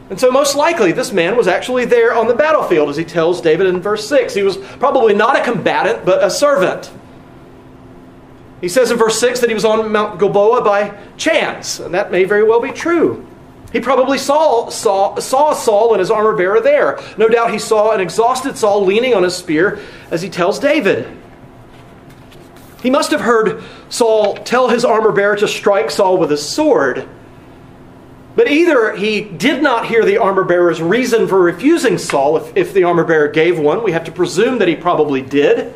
And 0.09 0.19
so, 0.19 0.29
most 0.29 0.55
likely, 0.55 0.91
this 0.91 1.13
man 1.13 1.37
was 1.37 1.47
actually 1.47 1.85
there 1.85 2.13
on 2.13 2.27
the 2.27 2.33
battlefield, 2.33 2.89
as 2.89 2.97
he 2.97 3.05
tells 3.05 3.39
David 3.39 3.67
in 3.67 3.79
verse 3.79 4.07
6. 4.09 4.33
He 4.33 4.43
was 4.43 4.57
probably 4.57 5.13
not 5.13 5.37
a 5.37 5.43
combatant, 5.43 6.03
but 6.03 6.21
a 6.21 6.29
servant. 6.29 6.91
He 8.61 8.69
says 8.69 8.91
in 8.91 8.97
verse 8.97 9.19
6 9.19 9.39
that 9.39 9.49
he 9.49 9.55
was 9.55 9.65
on 9.65 9.91
Mount 9.91 10.19
Gilboa 10.19 10.63
by 10.63 10.97
chance, 11.17 11.79
and 11.79 11.93
that 11.95 12.11
may 12.11 12.23
very 12.23 12.43
well 12.43 12.61
be 12.61 12.71
true. 12.71 13.27
He 13.73 13.79
probably 13.79 14.17
saw, 14.17 14.69
saw, 14.69 15.17
saw 15.17 15.53
Saul 15.53 15.93
and 15.93 15.99
his 15.99 16.11
armor 16.11 16.35
bearer 16.35 16.61
there. 16.61 16.99
No 17.17 17.27
doubt 17.27 17.51
he 17.51 17.59
saw 17.59 17.93
an 17.93 18.01
exhausted 18.01 18.57
Saul 18.57 18.85
leaning 18.85 19.13
on 19.13 19.23
his 19.23 19.35
spear 19.35 19.79
as 20.11 20.21
he 20.21 20.29
tells 20.29 20.59
David. 20.59 21.17
He 22.83 22.89
must 22.89 23.11
have 23.11 23.21
heard 23.21 23.63
Saul 23.89 24.35
tell 24.35 24.69
his 24.69 24.83
armor 24.83 25.11
bearer 25.11 25.35
to 25.37 25.47
strike 25.47 25.89
Saul 25.89 26.17
with 26.17 26.29
his 26.29 26.47
sword. 26.47 27.07
But 28.35 28.49
either 28.49 28.95
he 28.95 29.21
did 29.21 29.61
not 29.61 29.85
hear 29.85 30.05
the 30.05 30.17
armor 30.17 30.43
bearer's 30.43 30.81
reason 30.81 31.27
for 31.27 31.39
refusing 31.39 31.97
Saul, 31.97 32.37
if, 32.37 32.57
if 32.57 32.73
the 32.73 32.83
armor 32.83 33.03
bearer 33.03 33.27
gave 33.27 33.59
one. 33.59 33.83
We 33.83 33.91
have 33.91 34.05
to 34.05 34.11
presume 34.11 34.59
that 34.59 34.67
he 34.67 34.75
probably 34.75 35.21
did. 35.21 35.73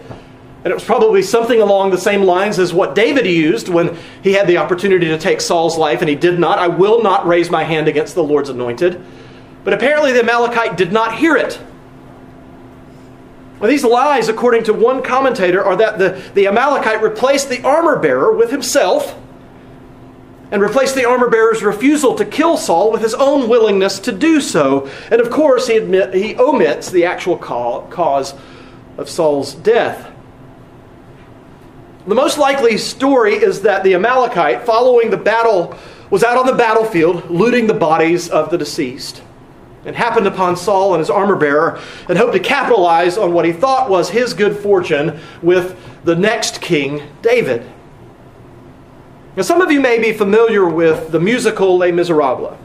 And 0.65 0.72
it 0.72 0.74
was 0.74 0.84
probably 0.84 1.22
something 1.22 1.62
along 1.62 1.91
the 1.91 1.98
same 2.00 2.24
lines 2.24 2.57
as 2.57 2.74
what 2.74 2.95
David 2.95 3.27
used 3.27 3.69
when 3.69 3.95
he 4.24 4.34
had 4.34 4.48
the 4.48 4.57
opportunity 4.57 5.05
to 5.10 5.17
take 5.19 5.39
Saul's 5.39 5.77
life 5.77 6.01
and 6.01 6.10
he 6.10 6.15
did 6.15 6.39
not. 6.39 6.57
I 6.57 6.67
will 6.67 7.03
not 7.03 7.27
raise 7.27 7.51
my 7.51 7.63
hand 7.63 7.88
against 7.88 8.15
the 8.15 8.24
Lord's 8.24 8.50
anointed. 8.50 9.00
But 9.63 9.74
apparently 9.75 10.12
the 10.12 10.22
Amalekite 10.22 10.75
did 10.75 10.91
not 10.91 11.19
hear 11.19 11.38
it. 11.38 11.62
Well, 13.60 13.69
these 13.69 13.84
lies, 13.84 14.27
according 14.27 14.63
to 14.63 14.74
one 14.74 15.03
commentator, 15.03 15.63
are 15.63 15.75
that 15.75 16.00
the, 16.00 16.19
the 16.34 16.48
Amalekite 16.48 17.03
replaced 17.03 17.50
the 17.50 17.62
armor 17.62 18.00
bearer 18.00 18.34
with 18.36 18.50
himself 18.50 19.15
and 20.50 20.63
replaced 20.63 20.95
the 20.95 21.05
armor 21.05 21.29
bearer's 21.29 21.62
refusal 21.62 22.15
to 22.15 22.25
kill 22.25 22.57
Saul 22.57 22.91
with 22.91 23.01
his 23.01 23.13
own 23.13 23.48
willingness 23.48 24.00
to 24.00 24.12
do 24.12 24.41
so. 24.41 24.89
And 25.12 25.22
of 25.22 25.29
course, 25.29 25.67
he, 25.67 25.77
admit, 25.77 26.15
he 26.15 26.36
omits 26.38 26.89
the 26.89 27.05
actual 27.05 27.38
cause 27.38 28.34
of 28.98 29.10
Saul's 29.12 29.53
death. 29.53 30.12
The 32.07 32.15
most 32.15 32.38
likely 32.38 32.77
story 32.77 33.33
is 33.33 33.62
that 33.62 33.83
the 33.83 33.95
Amalekite, 33.95 34.63
following 34.63 35.09
the 35.09 35.17
battle, 35.17 35.75
was 36.12 36.24
out 36.24 36.38
on 36.38 36.45
the 36.45 36.53
battlefield 36.53 37.29
looting 37.31 37.65
the 37.65 37.74
bodies 37.74 38.29
of 38.29 38.51
the 38.51 38.57
deceased 38.59 39.24
and 39.85 39.95
happened 39.95 40.27
upon 40.27 40.55
Saul 40.55 40.93
and 40.93 41.00
his 41.00 41.09
armor 41.09 41.35
bearer 41.35 41.79
and 42.07 42.17
hoped 42.17 42.33
to 42.33 42.39
capitalize 42.39 43.17
on 43.17 43.33
what 43.33 43.45
he 43.45 43.53
thought 43.53 43.89
was 43.89 44.09
his 44.09 44.33
good 44.33 44.57
fortune 44.57 45.19
with 45.41 45.79
the 46.03 46.15
next 46.15 46.62
king, 46.62 47.01
David. 47.24 47.67
Now, 49.35 49.43
some 49.43 49.62
of 49.62 49.71
you 49.71 49.81
may 49.81 50.00
be 50.00 50.13
familiar 50.13 50.67
with 50.67 51.12
the 51.12 51.19
musical 51.19 51.77
Les 51.77 51.91
Miserables. 51.91 52.57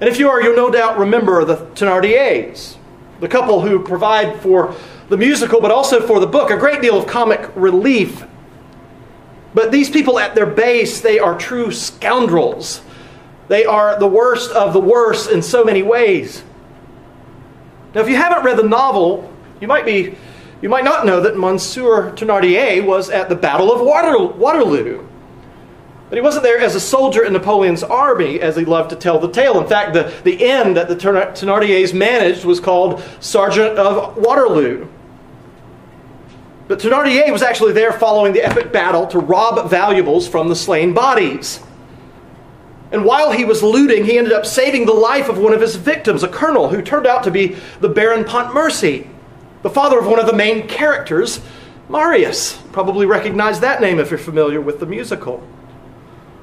And 0.00 0.08
if 0.08 0.18
you 0.18 0.30
are, 0.30 0.40
you'll 0.40 0.56
no 0.56 0.70
doubt 0.70 0.98
remember 0.98 1.44
the 1.44 1.56
Thénardiers, 1.56 2.76
the 3.20 3.28
couple 3.28 3.60
who 3.60 3.84
provide 3.84 4.40
for 4.40 4.74
the 5.10 5.16
musical, 5.16 5.60
but 5.60 5.72
also 5.72 6.06
for 6.06 6.20
the 6.20 6.26
book, 6.26 6.50
a 6.50 6.56
great 6.56 6.80
deal 6.80 6.96
of 6.96 7.06
comic 7.06 7.50
relief. 7.56 8.24
But 9.52 9.72
these 9.72 9.90
people, 9.90 10.20
at 10.20 10.36
their 10.36 10.46
base, 10.46 11.00
they 11.00 11.18
are 11.18 11.36
true 11.36 11.72
scoundrels. 11.72 12.80
They 13.48 13.64
are 13.64 13.98
the 13.98 14.06
worst 14.06 14.52
of 14.52 14.72
the 14.72 14.80
worst 14.80 15.28
in 15.28 15.42
so 15.42 15.64
many 15.64 15.82
ways. 15.82 16.44
Now, 17.92 18.02
if 18.02 18.08
you 18.08 18.14
haven't 18.14 18.44
read 18.44 18.56
the 18.56 18.62
novel, 18.62 19.30
you 19.60 19.66
might 19.66 19.84
be 19.84 20.16
you 20.62 20.68
might 20.68 20.84
not 20.84 21.04
know 21.06 21.20
that 21.22 21.36
Monsieur 21.36 22.12
Thénardier 22.12 22.84
was 22.84 23.10
at 23.10 23.28
the 23.28 23.34
Battle 23.34 23.72
of 23.72 23.80
Waterloo. 23.80 25.06
But 26.08 26.16
he 26.16 26.20
wasn't 26.20 26.44
there 26.44 26.58
as 26.58 26.74
a 26.74 26.80
soldier 26.80 27.24
in 27.24 27.32
Napoleon's 27.32 27.82
army, 27.82 28.40
as 28.40 28.56
he 28.56 28.64
loved 28.64 28.90
to 28.90 28.96
tell 28.96 29.18
the 29.18 29.30
tale. 29.30 29.60
In 29.60 29.66
fact, 29.66 29.94
the, 29.94 30.12
the 30.22 30.34
inn 30.34 30.74
that 30.74 30.88
the 30.88 30.96
Thénardiers 30.96 31.94
managed 31.94 32.44
was 32.44 32.60
called 32.60 33.02
Sergeant 33.20 33.78
of 33.78 34.16
Waterloo. 34.16 34.86
But 36.70 36.78
Thénardier 36.78 37.32
was 37.32 37.42
actually 37.42 37.72
there 37.72 37.90
following 37.90 38.32
the 38.32 38.44
epic 38.44 38.72
battle 38.72 39.04
to 39.08 39.18
rob 39.18 39.68
valuables 39.68 40.28
from 40.28 40.48
the 40.48 40.54
slain 40.54 40.94
bodies. 40.94 41.58
And 42.92 43.04
while 43.04 43.32
he 43.32 43.44
was 43.44 43.60
looting, 43.60 44.04
he 44.04 44.16
ended 44.16 44.32
up 44.32 44.46
saving 44.46 44.86
the 44.86 44.92
life 44.92 45.28
of 45.28 45.36
one 45.36 45.52
of 45.52 45.60
his 45.60 45.74
victims, 45.74 46.22
a 46.22 46.28
colonel 46.28 46.68
who 46.68 46.80
turned 46.80 47.08
out 47.08 47.24
to 47.24 47.32
be 47.32 47.56
the 47.80 47.88
Baron 47.88 48.22
Pontmercy, 48.22 49.08
the 49.62 49.68
father 49.68 49.98
of 49.98 50.06
one 50.06 50.20
of 50.20 50.26
the 50.26 50.32
main 50.32 50.68
characters, 50.68 51.40
Marius. 51.88 52.62
Probably 52.70 53.04
recognize 53.04 53.58
that 53.58 53.80
name 53.80 53.98
if 53.98 54.10
you're 54.10 54.18
familiar 54.18 54.60
with 54.60 54.78
the 54.78 54.86
musical. 54.86 55.42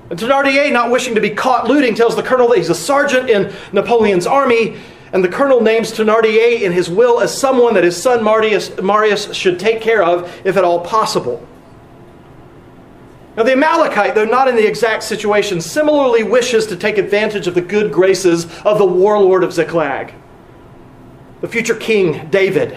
And 0.10 0.20
Thénardier, 0.20 0.74
not 0.74 0.92
wishing 0.92 1.16
to 1.16 1.22
be 1.22 1.30
caught 1.30 1.70
looting, 1.70 1.96
tells 1.96 2.18
the 2.18 2.24
colonel 2.24 2.50
that 2.50 2.58
he's 2.58 2.70
a 2.70 2.76
sergeant 2.76 3.30
in 3.30 3.54
Napoleon's 3.72 4.28
army 4.28 4.76
and 5.14 5.24
the 5.24 5.30
colonel 5.30 5.62
names 5.62 5.92
Thénardier 5.92 6.62
in 6.62 6.72
his 6.72 6.90
will 6.90 7.20
as 7.20 7.38
someone 7.38 7.74
that 7.76 7.84
his 7.84 8.02
son 8.02 8.24
Marius, 8.24 8.76
Marius 8.82 9.34
should 9.34 9.60
take 9.60 9.82
care 9.82 10.04
of, 10.04 10.30
if 10.46 10.58
at 10.58 10.64
all 10.64 10.82
possible. 10.82 11.46
Now, 13.38 13.44
the 13.44 13.54
Amalekite, 13.54 14.16
though 14.16 14.26
not 14.26 14.48
in 14.48 14.56
the 14.56 14.68
exact 14.68 15.04
situation, 15.04 15.62
similarly 15.62 16.24
wishes 16.24 16.66
to 16.68 16.76
take 16.76 16.98
advantage 16.98 17.46
of 17.46 17.54
the 17.54 17.62
good 17.62 17.94
graces 17.94 18.46
of 18.62 18.80
the 18.80 18.86
warlord 18.86 19.44
of 19.44 19.54
Ziklag, 19.54 20.14
the 21.42 21.48
future 21.48 21.76
king 21.76 22.30
David. 22.30 22.76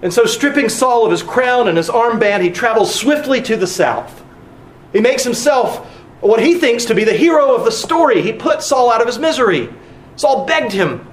And 0.00 0.14
so, 0.14 0.26
stripping 0.26 0.68
Saul 0.68 1.04
of 1.04 1.10
his 1.10 1.24
crown 1.24 1.66
and 1.66 1.76
his 1.76 1.88
armband, 1.88 2.42
he 2.42 2.50
travels 2.50 2.94
swiftly 2.94 3.42
to 3.42 3.56
the 3.56 3.66
south. 3.66 4.22
He 4.92 5.00
makes 5.00 5.24
himself 5.24 5.84
what 6.20 6.40
he 6.40 6.54
thinks 6.54 6.84
to 6.86 6.94
be 6.94 7.02
the 7.02 7.12
hero 7.12 7.54
of 7.54 7.64
the 7.64 7.72
story. 7.72 8.22
He 8.22 8.32
put 8.32 8.62
Saul 8.62 8.92
out 8.92 9.00
of 9.00 9.08
his 9.08 9.18
misery. 9.18 9.68
Saul 10.14 10.46
begged 10.46 10.72
him 10.72 11.04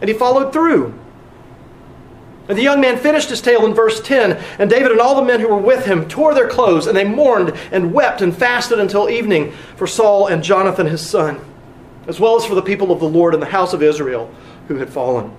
and 0.00 0.08
he 0.08 0.14
followed 0.14 0.52
through. 0.52 0.98
And 2.48 2.58
the 2.58 2.62
young 2.62 2.80
man 2.80 2.98
finished 2.98 3.30
his 3.30 3.40
tale 3.40 3.64
in 3.64 3.72
verse 3.72 4.00
10. 4.02 4.32
And 4.58 4.68
David 4.68 4.92
and 4.92 5.00
all 5.00 5.14
the 5.14 5.22
men 5.22 5.40
who 5.40 5.48
were 5.48 5.56
with 5.56 5.86
him 5.86 6.06
tore 6.08 6.34
their 6.34 6.48
clothes, 6.48 6.86
and 6.86 6.96
they 6.96 7.04
mourned 7.04 7.54
and 7.72 7.92
wept 7.94 8.20
and 8.20 8.36
fasted 8.36 8.78
until 8.78 9.08
evening 9.08 9.52
for 9.76 9.86
Saul 9.86 10.26
and 10.26 10.42
Jonathan 10.42 10.86
his 10.86 11.06
son, 11.06 11.40
as 12.06 12.20
well 12.20 12.36
as 12.36 12.44
for 12.44 12.54
the 12.54 12.62
people 12.62 12.92
of 12.92 13.00
the 13.00 13.08
Lord 13.08 13.32
and 13.32 13.42
the 13.42 13.46
house 13.46 13.72
of 13.72 13.82
Israel 13.82 14.30
who 14.68 14.76
had 14.76 14.90
fallen. 14.90 15.34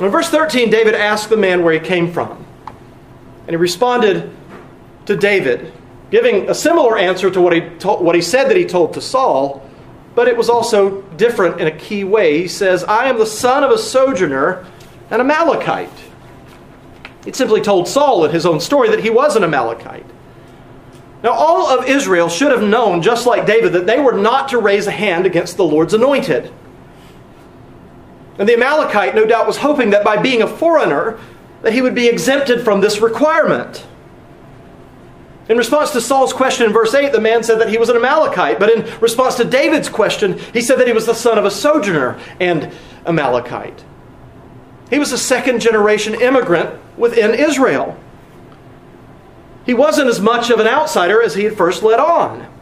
In 0.00 0.08
verse 0.08 0.28
13, 0.28 0.70
David 0.70 0.94
asked 0.94 1.30
the 1.30 1.36
man 1.36 1.64
where 1.64 1.72
he 1.72 1.80
came 1.80 2.12
from. 2.12 2.44
And 3.46 3.50
he 3.50 3.56
responded 3.56 4.30
to 5.06 5.16
David, 5.16 5.72
giving 6.10 6.48
a 6.48 6.54
similar 6.54 6.96
answer 6.96 7.30
to 7.30 7.40
what 7.40 7.52
he, 7.52 7.60
told, 7.78 8.04
what 8.04 8.14
he 8.14 8.22
said 8.22 8.48
that 8.48 8.56
he 8.56 8.64
told 8.64 8.94
to 8.94 9.00
Saul 9.00 9.63
but 10.14 10.28
it 10.28 10.36
was 10.36 10.48
also 10.48 11.02
different 11.16 11.60
in 11.60 11.66
a 11.66 11.76
key 11.76 12.04
way. 12.04 12.42
He 12.42 12.48
says, 12.48 12.84
I 12.84 13.06
am 13.06 13.18
the 13.18 13.26
son 13.26 13.64
of 13.64 13.70
a 13.70 13.78
sojourner, 13.78 14.66
an 15.10 15.20
Amalekite. 15.20 15.90
He 17.24 17.32
simply 17.32 17.60
told 17.60 17.88
Saul 17.88 18.24
in 18.24 18.30
his 18.30 18.46
own 18.46 18.60
story 18.60 18.90
that 18.90 19.00
he 19.00 19.10
was 19.10 19.34
an 19.34 19.44
Amalekite. 19.44 20.06
Now, 21.22 21.32
all 21.32 21.66
of 21.66 21.88
Israel 21.88 22.28
should 22.28 22.52
have 22.52 22.62
known, 22.62 23.00
just 23.00 23.26
like 23.26 23.46
David, 23.46 23.72
that 23.72 23.86
they 23.86 23.98
were 23.98 24.12
not 24.12 24.50
to 24.50 24.58
raise 24.58 24.86
a 24.86 24.90
hand 24.90 25.24
against 25.24 25.56
the 25.56 25.64
Lord's 25.64 25.94
anointed. 25.94 26.52
And 28.38 28.48
the 28.48 28.54
Amalekite, 28.54 29.14
no 29.14 29.24
doubt, 29.24 29.46
was 29.46 29.56
hoping 29.56 29.90
that 29.90 30.04
by 30.04 30.20
being 30.20 30.42
a 30.42 30.46
foreigner, 30.46 31.18
that 31.62 31.72
he 31.72 31.80
would 31.80 31.94
be 31.94 32.08
exempted 32.08 32.62
from 32.62 32.82
this 32.82 33.00
requirement. 33.00 33.86
In 35.48 35.58
response 35.58 35.90
to 35.90 36.00
Saul's 36.00 36.32
question 36.32 36.66
in 36.66 36.72
verse 36.72 36.94
8, 36.94 37.12
the 37.12 37.20
man 37.20 37.42
said 37.42 37.60
that 37.60 37.68
he 37.68 37.76
was 37.76 37.90
an 37.90 37.96
Amalekite. 37.96 38.58
But 38.58 38.70
in 38.70 39.00
response 39.00 39.34
to 39.36 39.44
David's 39.44 39.88
question, 39.88 40.38
he 40.38 40.62
said 40.62 40.78
that 40.78 40.86
he 40.86 40.92
was 40.92 41.06
the 41.06 41.14
son 41.14 41.36
of 41.36 41.44
a 41.44 41.50
sojourner 41.50 42.18
and 42.40 42.72
Amalekite. 43.06 43.84
He 44.88 44.98
was 44.98 45.12
a 45.12 45.18
second 45.18 45.60
generation 45.60 46.14
immigrant 46.14 46.80
within 46.96 47.34
Israel. 47.34 47.98
He 49.66 49.74
wasn't 49.74 50.08
as 50.08 50.20
much 50.20 50.50
of 50.50 50.60
an 50.60 50.66
outsider 50.66 51.22
as 51.22 51.34
he 51.34 51.44
had 51.44 51.56
first 51.56 51.82
let 51.82 52.00
on. 52.00 52.53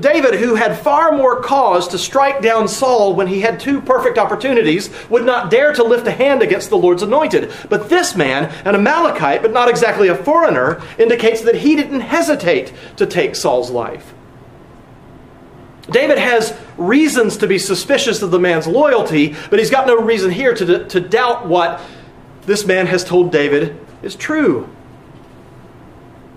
David, 0.00 0.34
who 0.34 0.56
had 0.56 0.78
far 0.78 1.12
more 1.12 1.40
cause 1.40 1.88
to 1.88 1.98
strike 1.98 2.42
down 2.42 2.68
Saul 2.68 3.14
when 3.14 3.28
he 3.28 3.40
had 3.40 3.58
two 3.58 3.80
perfect 3.80 4.18
opportunities, 4.18 4.90
would 5.08 5.24
not 5.24 5.50
dare 5.50 5.72
to 5.72 5.82
lift 5.82 6.06
a 6.06 6.10
hand 6.10 6.42
against 6.42 6.70
the 6.70 6.76
Lord's 6.76 7.02
anointed. 7.02 7.52
But 7.70 7.88
this 7.88 8.14
man, 8.14 8.52
an 8.64 8.74
Amalekite, 8.74 9.42
but 9.42 9.52
not 9.52 9.68
exactly 9.68 10.08
a 10.08 10.14
foreigner, 10.14 10.82
indicates 10.98 11.42
that 11.42 11.56
he 11.56 11.76
didn't 11.76 12.00
hesitate 12.00 12.72
to 12.96 13.06
take 13.06 13.34
Saul's 13.34 13.70
life. 13.70 14.12
David 15.90 16.18
has 16.18 16.56
reasons 16.76 17.36
to 17.38 17.46
be 17.46 17.58
suspicious 17.58 18.20
of 18.20 18.30
the 18.30 18.40
man's 18.40 18.66
loyalty, 18.66 19.36
but 19.50 19.58
he's 19.58 19.70
got 19.70 19.86
no 19.86 19.96
reason 20.00 20.30
here 20.30 20.54
to, 20.54 20.86
to 20.88 21.00
doubt 21.00 21.46
what 21.46 21.80
this 22.42 22.66
man 22.66 22.86
has 22.86 23.04
told 23.04 23.30
David 23.32 23.78
is 24.02 24.14
true. 24.16 24.68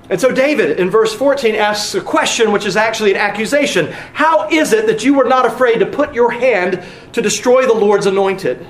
And 0.09 0.19
so 0.19 0.31
David, 0.31 0.79
in 0.79 0.89
verse 0.89 1.13
14, 1.13 1.53
asks 1.53 1.93
a 1.93 2.01
question 2.01 2.51
which 2.51 2.65
is 2.65 2.75
actually 2.75 3.11
an 3.11 3.17
accusation. 3.17 3.91
How 4.13 4.49
is 4.49 4.73
it 4.73 4.87
that 4.87 5.03
you 5.03 5.13
were 5.13 5.25
not 5.25 5.45
afraid 5.45 5.79
to 5.79 5.85
put 5.85 6.15
your 6.15 6.31
hand 6.31 6.83
to 7.13 7.21
destroy 7.21 7.67
the 7.67 7.73
Lord's 7.73 8.07
anointed? 8.07 8.65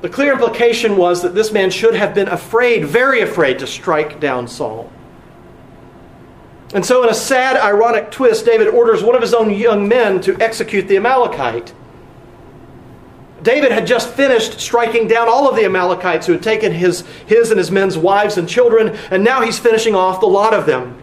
The 0.00 0.08
clear 0.08 0.32
implication 0.32 0.96
was 0.96 1.22
that 1.22 1.34
this 1.34 1.50
man 1.50 1.70
should 1.70 1.96
have 1.96 2.14
been 2.14 2.28
afraid, 2.28 2.84
very 2.84 3.20
afraid, 3.20 3.58
to 3.58 3.66
strike 3.66 4.20
down 4.20 4.46
Saul. 4.46 4.92
And 6.72 6.86
so, 6.86 7.02
in 7.02 7.08
a 7.08 7.14
sad, 7.14 7.56
ironic 7.56 8.12
twist, 8.12 8.44
David 8.44 8.68
orders 8.68 9.02
one 9.02 9.16
of 9.16 9.22
his 9.22 9.34
own 9.34 9.50
young 9.50 9.88
men 9.88 10.20
to 10.20 10.40
execute 10.40 10.86
the 10.86 10.98
Amalekite. 10.98 11.72
David 13.42 13.70
had 13.70 13.86
just 13.86 14.10
finished 14.14 14.60
striking 14.60 15.06
down 15.06 15.28
all 15.28 15.48
of 15.48 15.54
the 15.54 15.64
Amalekites 15.64 16.26
who 16.26 16.32
had 16.32 16.42
taken 16.42 16.72
his, 16.72 17.02
his 17.26 17.50
and 17.50 17.58
his 17.58 17.70
men's 17.70 17.96
wives 17.96 18.36
and 18.36 18.48
children, 18.48 18.96
and 19.10 19.22
now 19.22 19.42
he's 19.42 19.58
finishing 19.58 19.94
off 19.94 20.20
the 20.20 20.26
lot 20.26 20.52
of 20.52 20.66
them. 20.66 21.00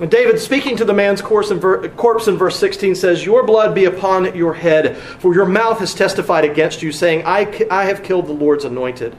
And 0.00 0.10
David, 0.10 0.40
speaking 0.40 0.76
to 0.78 0.84
the 0.84 0.92
man's 0.92 1.22
corpse 1.22 1.50
in, 1.50 1.58
verse 1.58 2.58
16, 2.58 2.94
says, 2.94 3.24
Your 3.24 3.44
blood 3.44 3.74
be 3.74 3.84
upon 3.84 4.34
your 4.34 4.54
head, 4.54 4.96
for 4.96 5.34
your 5.34 5.46
mouth 5.46 5.78
has 5.78 5.94
testified 5.94 6.44
against 6.44 6.82
you, 6.82 6.92
saying, 6.92 7.22
I, 7.24 7.66
I 7.70 7.84
have 7.84 8.02
killed 8.02 8.26
the 8.26 8.32
Lord's 8.32 8.64
anointed. 8.64 9.14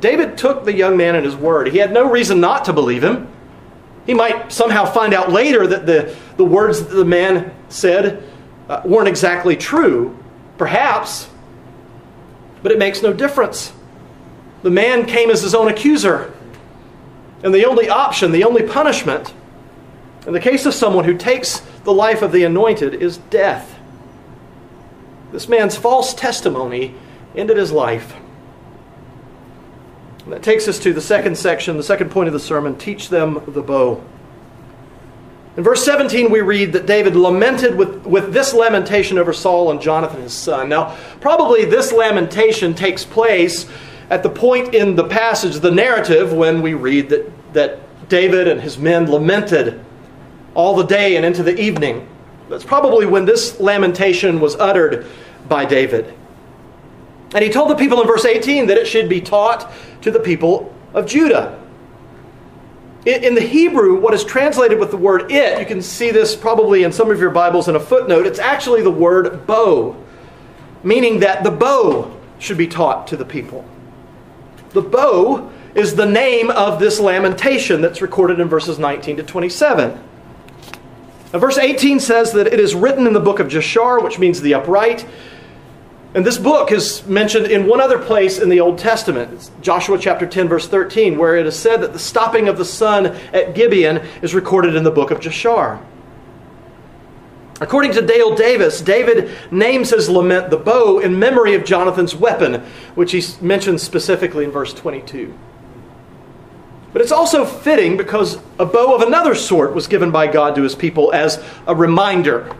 David 0.00 0.36
took 0.36 0.64
the 0.64 0.72
young 0.72 0.96
man 0.96 1.14
at 1.14 1.24
his 1.24 1.36
word. 1.36 1.68
He 1.68 1.78
had 1.78 1.92
no 1.92 2.10
reason 2.10 2.40
not 2.40 2.64
to 2.66 2.72
believe 2.72 3.04
him. 3.04 3.28
He 4.06 4.12
might 4.12 4.52
somehow 4.52 4.84
find 4.84 5.14
out 5.14 5.30
later 5.30 5.66
that 5.66 5.86
the, 5.86 6.14
the 6.36 6.44
words 6.44 6.84
that 6.84 6.94
the 6.94 7.04
man 7.04 7.54
said 7.68 8.22
uh, 8.68 8.82
weren't 8.84 9.08
exactly 9.08 9.56
true, 9.56 10.16
perhaps, 10.58 11.28
but 12.62 12.72
it 12.72 12.78
makes 12.78 13.02
no 13.02 13.12
difference. 13.12 13.72
The 14.62 14.70
man 14.70 15.04
came 15.04 15.30
as 15.30 15.42
his 15.42 15.54
own 15.54 15.68
accuser. 15.68 16.32
And 17.42 17.54
the 17.54 17.66
only 17.66 17.90
option, 17.90 18.32
the 18.32 18.44
only 18.44 18.62
punishment, 18.62 19.34
in 20.26 20.32
the 20.32 20.40
case 20.40 20.64
of 20.64 20.72
someone 20.72 21.04
who 21.04 21.14
takes 21.14 21.60
the 21.84 21.92
life 21.92 22.22
of 22.22 22.32
the 22.32 22.44
anointed, 22.44 22.94
is 22.94 23.18
death. 23.18 23.78
This 25.30 25.46
man's 25.46 25.76
false 25.76 26.14
testimony 26.14 26.94
ended 27.36 27.58
his 27.58 27.70
life. 27.70 28.14
And 30.24 30.32
that 30.32 30.42
takes 30.42 30.66
us 30.68 30.78
to 30.78 30.94
the 30.94 31.02
second 31.02 31.36
section, 31.36 31.76
the 31.76 31.82
second 31.82 32.10
point 32.10 32.28
of 32.28 32.32
the 32.32 32.40
sermon 32.40 32.78
teach 32.78 33.10
them 33.10 33.42
the 33.46 33.60
bow. 33.60 34.02
In 35.56 35.62
verse 35.62 35.84
17, 35.84 36.30
we 36.30 36.40
read 36.40 36.72
that 36.72 36.86
David 36.86 37.14
lamented 37.14 37.76
with, 37.76 38.04
with 38.04 38.32
this 38.32 38.52
lamentation 38.52 39.18
over 39.18 39.32
Saul 39.32 39.70
and 39.70 39.80
Jonathan, 39.80 40.22
his 40.22 40.32
son. 40.32 40.68
Now, 40.68 40.96
probably 41.20 41.64
this 41.64 41.92
lamentation 41.92 42.74
takes 42.74 43.04
place 43.04 43.68
at 44.10 44.24
the 44.24 44.30
point 44.30 44.74
in 44.74 44.96
the 44.96 45.04
passage, 45.04 45.60
the 45.60 45.70
narrative, 45.70 46.32
when 46.32 46.60
we 46.60 46.74
read 46.74 47.08
that, 47.10 47.30
that 47.52 48.08
David 48.08 48.48
and 48.48 48.60
his 48.60 48.78
men 48.78 49.08
lamented 49.10 49.82
all 50.54 50.74
the 50.74 50.84
day 50.84 51.16
and 51.16 51.24
into 51.24 51.42
the 51.42 51.58
evening. 51.58 52.08
That's 52.48 52.64
probably 52.64 53.06
when 53.06 53.24
this 53.24 53.60
lamentation 53.60 54.40
was 54.40 54.56
uttered 54.56 55.06
by 55.48 55.64
David. 55.64 56.14
And 57.32 57.42
he 57.42 57.50
told 57.50 57.70
the 57.70 57.76
people 57.76 58.00
in 58.00 58.06
verse 58.06 58.24
18 58.24 58.66
that 58.66 58.76
it 58.76 58.86
should 58.86 59.08
be 59.08 59.20
taught 59.20 59.72
to 60.02 60.10
the 60.10 60.20
people 60.20 60.74
of 60.92 61.06
Judah. 61.06 61.60
In 63.06 63.34
the 63.34 63.42
Hebrew, 63.42 64.00
what 64.00 64.14
is 64.14 64.24
translated 64.24 64.78
with 64.78 64.90
the 64.90 64.96
word 64.96 65.30
it, 65.30 65.58
you 65.58 65.66
can 65.66 65.82
see 65.82 66.10
this 66.10 66.34
probably 66.34 66.84
in 66.84 66.92
some 66.92 67.10
of 67.10 67.20
your 67.20 67.30
Bibles 67.30 67.68
in 67.68 67.76
a 67.76 67.80
footnote, 67.80 68.26
it's 68.26 68.38
actually 68.38 68.80
the 68.80 68.90
word 68.90 69.46
bow, 69.46 69.94
meaning 70.82 71.20
that 71.20 71.44
the 71.44 71.50
bow 71.50 72.10
should 72.38 72.56
be 72.56 72.66
taught 72.66 73.06
to 73.08 73.16
the 73.16 73.24
people. 73.24 73.62
The 74.70 74.80
bow 74.80 75.50
is 75.74 75.94
the 75.94 76.06
name 76.06 76.50
of 76.50 76.80
this 76.80 76.98
lamentation 76.98 77.82
that's 77.82 78.00
recorded 78.00 78.40
in 78.40 78.48
verses 78.48 78.78
19 78.78 79.18
to 79.18 79.22
27. 79.22 80.02
Now, 81.32 81.38
verse 81.38 81.58
18 81.58 82.00
says 82.00 82.32
that 82.32 82.46
it 82.46 82.60
is 82.60 82.74
written 82.74 83.06
in 83.06 83.12
the 83.12 83.20
book 83.20 83.38
of 83.38 83.48
Jashar, 83.48 84.02
which 84.02 84.18
means 84.18 84.40
the 84.40 84.54
upright. 84.54 85.04
And 86.14 86.24
this 86.24 86.38
book 86.38 86.70
is 86.70 87.04
mentioned 87.08 87.46
in 87.46 87.66
one 87.66 87.80
other 87.80 87.98
place 87.98 88.38
in 88.38 88.48
the 88.48 88.60
Old 88.60 88.78
Testament. 88.78 89.32
It's 89.32 89.50
Joshua 89.60 89.98
chapter 89.98 90.26
10, 90.26 90.48
verse 90.48 90.68
13, 90.68 91.18
where 91.18 91.36
it 91.36 91.44
is 91.44 91.58
said 91.58 91.80
that 91.80 91.92
the 91.92 91.98
stopping 91.98 92.46
of 92.46 92.56
the 92.56 92.64
sun 92.64 93.06
at 93.32 93.56
Gibeon 93.56 93.96
is 94.22 94.32
recorded 94.32 94.76
in 94.76 94.84
the 94.84 94.92
book 94.92 95.10
of 95.10 95.18
Jashar. 95.18 95.84
According 97.60 97.92
to 97.94 98.02
Dale 98.02 98.34
Davis, 98.36 98.80
David 98.80 99.32
names 99.50 99.90
his 99.90 100.08
lament 100.08 100.50
the 100.50 100.56
bow 100.56 101.00
in 101.00 101.18
memory 101.18 101.54
of 101.54 101.64
Jonathan's 101.64 102.14
weapon, 102.14 102.62
which 102.94 103.10
he 103.10 103.22
mentions 103.40 103.82
specifically 103.82 104.44
in 104.44 104.52
verse 104.52 104.72
22. 104.72 105.36
But 106.92 107.02
it's 107.02 107.12
also 107.12 107.44
fitting 107.44 107.96
because 107.96 108.38
a 108.60 108.66
bow 108.66 108.94
of 108.94 109.02
another 109.02 109.34
sort 109.34 109.74
was 109.74 109.88
given 109.88 110.12
by 110.12 110.28
God 110.28 110.54
to 110.54 110.62
his 110.62 110.76
people 110.76 111.12
as 111.12 111.42
a 111.66 111.74
reminder 111.74 112.54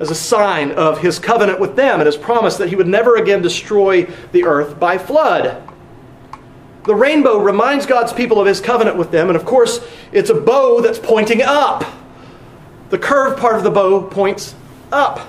as 0.00 0.10
a 0.10 0.14
sign 0.14 0.70
of 0.72 1.00
his 1.00 1.18
covenant 1.18 1.58
with 1.58 1.76
them 1.76 2.00
and 2.00 2.06
his 2.06 2.16
promise 2.16 2.56
that 2.56 2.68
he 2.68 2.76
would 2.76 2.86
never 2.86 3.16
again 3.16 3.42
destroy 3.42 4.04
the 4.32 4.44
earth 4.44 4.78
by 4.78 4.96
flood. 4.96 5.62
The 6.84 6.94
rainbow 6.94 7.38
reminds 7.38 7.84
God's 7.84 8.12
people 8.12 8.40
of 8.40 8.46
his 8.46 8.60
covenant 8.60 8.96
with 8.96 9.10
them, 9.10 9.28
and 9.28 9.36
of 9.36 9.44
course, 9.44 9.86
it's 10.12 10.30
a 10.30 10.34
bow 10.34 10.80
that's 10.80 10.98
pointing 10.98 11.42
up. 11.42 11.84
The 12.90 12.98
curved 12.98 13.38
part 13.38 13.56
of 13.56 13.62
the 13.62 13.70
bow 13.70 14.02
points 14.02 14.54
up, 14.90 15.28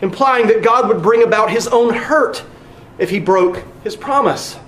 implying 0.00 0.48
that 0.48 0.62
God 0.62 0.88
would 0.88 1.02
bring 1.02 1.22
about 1.22 1.50
his 1.50 1.68
own 1.68 1.94
hurt 1.94 2.42
if 2.98 3.10
he 3.10 3.20
broke 3.20 3.62
his 3.84 3.94
promise. 3.94 4.58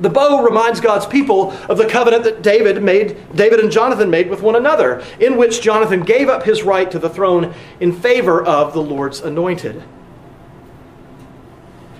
The 0.00 0.08
bow 0.08 0.42
reminds 0.42 0.80
God's 0.80 1.06
people 1.06 1.52
of 1.68 1.76
the 1.76 1.86
covenant 1.86 2.24
that 2.24 2.42
David 2.42 2.82
made, 2.82 3.18
David 3.34 3.60
and 3.60 3.70
Jonathan 3.70 4.08
made 4.08 4.30
with 4.30 4.40
one 4.40 4.56
another, 4.56 5.04
in 5.18 5.36
which 5.36 5.60
Jonathan 5.60 6.02
gave 6.02 6.28
up 6.28 6.44
his 6.44 6.62
right 6.62 6.90
to 6.90 6.98
the 6.98 7.10
throne 7.10 7.54
in 7.80 7.92
favor 7.92 8.42
of 8.42 8.72
the 8.72 8.82
Lord's 8.82 9.20
anointed. 9.20 9.82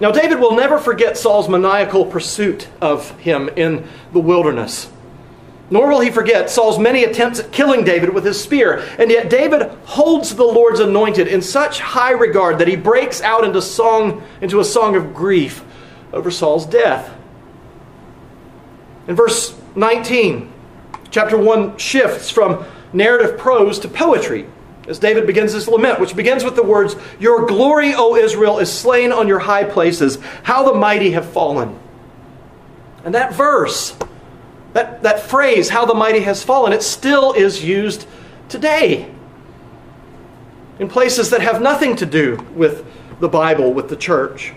Now, 0.00 0.10
David 0.10 0.40
will 0.40 0.56
never 0.56 0.78
forget 0.78 1.18
Saul's 1.18 1.46
maniacal 1.46 2.06
pursuit 2.06 2.68
of 2.80 3.10
him 3.18 3.50
in 3.50 3.86
the 4.14 4.18
wilderness. 4.18 4.90
Nor 5.68 5.90
will 5.90 6.00
he 6.00 6.10
forget 6.10 6.48
Saul's 6.48 6.78
many 6.78 7.04
attempts 7.04 7.38
at 7.38 7.52
killing 7.52 7.84
David 7.84 8.14
with 8.14 8.24
his 8.24 8.42
spear. 8.42 8.78
And 8.98 9.10
yet, 9.10 9.28
David 9.28 9.70
holds 9.84 10.34
the 10.34 10.44
Lord's 10.44 10.80
anointed 10.80 11.28
in 11.28 11.42
such 11.42 11.80
high 11.80 12.12
regard 12.12 12.58
that 12.58 12.66
he 12.66 12.76
breaks 12.76 13.20
out 13.20 13.44
into, 13.44 13.60
song, 13.60 14.22
into 14.40 14.58
a 14.58 14.64
song 14.64 14.96
of 14.96 15.14
grief 15.14 15.62
over 16.14 16.30
Saul's 16.30 16.64
death. 16.64 17.14
In 19.08 19.14
verse 19.14 19.58
19, 19.74 20.52
chapter 21.10 21.36
1 21.36 21.78
shifts 21.78 22.30
from 22.30 22.64
narrative 22.92 23.38
prose 23.38 23.78
to 23.80 23.88
poetry 23.88 24.46
as 24.88 24.98
David 24.98 25.26
begins 25.26 25.52
this 25.52 25.68
lament, 25.68 26.00
which 26.00 26.16
begins 26.16 26.42
with 26.42 26.56
the 26.56 26.62
words, 26.62 26.96
Your 27.20 27.46
glory, 27.46 27.94
O 27.94 28.16
Israel, 28.16 28.58
is 28.58 28.72
slain 28.72 29.12
on 29.12 29.28
your 29.28 29.38
high 29.38 29.64
places. 29.64 30.18
How 30.42 30.64
the 30.64 30.74
mighty 30.74 31.12
have 31.12 31.30
fallen. 31.30 31.78
And 33.04 33.14
that 33.14 33.34
verse, 33.34 33.96
that, 34.72 35.02
that 35.02 35.20
phrase, 35.20 35.68
how 35.68 35.86
the 35.86 35.94
mighty 35.94 36.20
has 36.20 36.42
fallen, 36.42 36.72
it 36.72 36.82
still 36.82 37.32
is 37.32 37.64
used 37.64 38.06
today 38.48 39.12
in 40.80 40.88
places 40.88 41.30
that 41.30 41.40
have 41.40 41.62
nothing 41.62 41.94
to 41.96 42.06
do 42.06 42.44
with 42.54 42.84
the 43.20 43.28
Bible, 43.28 43.72
with 43.72 43.88
the 43.88 43.96
church. 43.96 44.54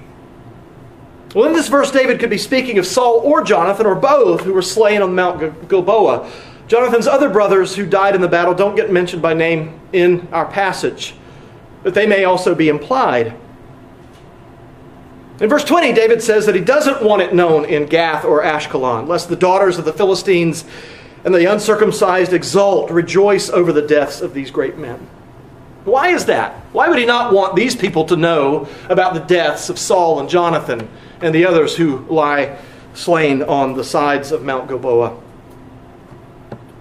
Well, 1.34 1.46
in 1.46 1.54
this 1.54 1.68
verse, 1.68 1.90
David 1.90 2.20
could 2.20 2.30
be 2.30 2.38
speaking 2.38 2.78
of 2.78 2.86
Saul 2.86 3.20
or 3.24 3.44
Jonathan 3.44 3.88
or 3.88 3.96
both 3.96 4.42
who 4.42 4.54
were 4.54 4.62
slain 4.62 5.02
on 5.02 5.16
Mount 5.16 5.68
Gilboa. 5.68 6.32
Jonathan's 6.68 7.08
other 7.08 7.30
brothers 7.30 7.76
who 7.76 7.86
died 7.86 8.14
in 8.16 8.22
the 8.22 8.28
battle 8.28 8.54
don't 8.54 8.76
get 8.76 8.92
mentioned 8.92 9.22
by 9.22 9.34
name 9.34 9.80
in 9.92 10.28
our 10.32 10.46
passage, 10.46 11.16
but 11.82 11.94
they 11.94 12.06
may 12.06 12.24
also 12.24 12.54
be 12.54 12.70
implied. 12.70 13.36
In 15.40 15.50
verse 15.50 15.64
20, 15.64 15.92
David 15.94 16.22
says 16.22 16.46
that 16.46 16.56
he 16.56 16.62
doesn't 16.62 17.02
want 17.02 17.24
it 17.24 17.34
known 17.34 17.66
in 17.66 17.88
Gath 17.88 18.24
or 18.24 18.44
Ashkelon, 18.44 19.08
lest 19.08 19.28
the 19.28 19.36
daughters 19.36 19.80
of 19.80 19.86
the 19.86 19.94
Philistines 19.94 20.64
and 21.26 21.34
the 21.34 21.52
uncircumcised 21.52 22.34
exult, 22.34 22.92
rejoice 22.92 23.50
over 23.50 23.74
the 23.74 23.82
deaths 23.82 24.22
of 24.22 24.34
these 24.34 24.52
great 24.52 24.78
men. 24.78 25.08
Why 25.86 26.10
is 26.10 26.26
that? 26.26 26.56
Why 26.72 26.88
would 26.88 27.00
he 27.00 27.06
not 27.06 27.34
want 27.34 27.56
these 27.56 27.76
people 27.76 28.06
to 28.06 28.16
know 28.16 28.68
about 28.90 29.14
the 29.14 29.20
deaths 29.22 29.70
of 29.70 29.80
Saul 29.80 30.20
and 30.20 30.30
Jonathan 30.30 30.88
and 31.22 31.34
the 31.34 31.46
others 31.46 31.76
who 31.76 32.06
lie 32.10 32.58
slain 32.94 33.42
on 33.44 33.74
the 33.74 33.84
sides 33.84 34.32
of 34.32 34.44
Mount 34.44 34.68
Gilboa? 34.68 35.20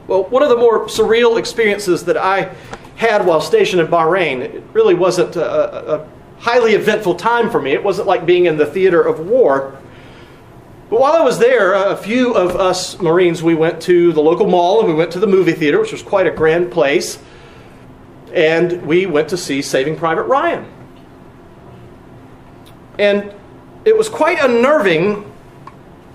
Well, 0.06 0.24
one 0.24 0.42
of 0.42 0.48
the 0.48 0.56
more 0.56 0.86
surreal 0.86 1.38
experiences 1.38 2.04
that 2.04 2.16
I 2.16 2.54
had 2.96 3.24
while 3.24 3.40
stationed 3.40 3.80
in 3.80 3.88
Bahrain, 3.88 4.40
it 4.40 4.62
really 4.72 4.94
wasn't 4.94 5.36
a, 5.36 5.94
a 5.94 6.08
highly 6.38 6.74
eventful 6.74 7.14
time 7.14 7.50
for 7.50 7.60
me. 7.60 7.72
It 7.72 7.82
wasn't 7.82 8.08
like 8.08 8.26
being 8.26 8.46
in 8.46 8.56
the 8.56 8.66
theater 8.66 9.00
of 9.00 9.20
war. 9.20 9.78
But 10.90 11.00
while 11.00 11.14
I 11.14 11.22
was 11.22 11.38
there, 11.38 11.72
a 11.72 11.96
few 11.96 12.34
of 12.34 12.56
us 12.56 13.00
Marines, 13.00 13.42
we 13.42 13.54
went 13.54 13.80
to 13.82 14.12
the 14.12 14.20
local 14.20 14.46
mall 14.46 14.80
and 14.80 14.88
we 14.88 14.94
went 14.94 15.12
to 15.12 15.20
the 15.20 15.26
movie 15.26 15.52
theater, 15.52 15.80
which 15.80 15.92
was 15.92 16.02
quite 16.02 16.26
a 16.26 16.30
grand 16.30 16.70
place. 16.70 17.18
And 18.34 18.82
we 18.82 19.06
went 19.06 19.30
to 19.30 19.36
see 19.36 19.62
Saving 19.62 19.96
Private 19.96 20.24
Ryan. 20.24 20.70
And 22.98 23.34
it 23.84 23.96
was 23.96 24.08
quite 24.08 24.38
unnerving 24.38 25.30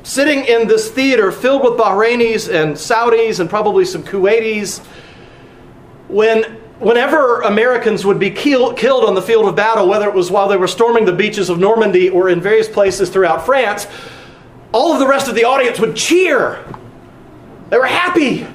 sitting 0.04 0.46
in 0.46 0.68
this 0.68 0.90
theater 0.90 1.32
filled 1.32 1.64
with 1.64 1.74
Bahrainis 1.74 2.48
and 2.54 2.76
Saudis 2.76 3.40
and 3.40 3.50
probably 3.50 3.84
some 3.84 4.04
Kuwaitis 4.04 4.80
when 6.08 6.44
whenever 6.80 7.42
Americans 7.42 8.06
would 8.06 8.20
be 8.20 8.30
kill, 8.30 8.74
killed 8.74 9.04
on 9.04 9.16
the 9.16 9.22
field 9.22 9.48
of 9.48 9.56
battle, 9.56 9.88
whether 9.88 10.08
it 10.08 10.14
was 10.14 10.32
while 10.32 10.48
they 10.48 10.58
were 10.58 10.68
storming 10.68 11.06
the 11.06 11.14
beaches 11.14 11.50
of 11.50 11.60
Normandy 11.60 12.10
or 12.10 12.30
in 12.30 12.40
various 12.40 12.70
places 12.70 13.10
throughout 13.10 13.46
France, 13.46 13.88
all 14.72 14.94
of 14.94 15.00
the 15.00 15.08
rest 15.08 15.28
of 15.28 15.36
the 15.36 15.44
audience 15.44 15.80
would 15.80 15.96
cheer. 15.96 16.64
They 17.70 17.78
were 17.78 17.86
happy. 17.86 18.48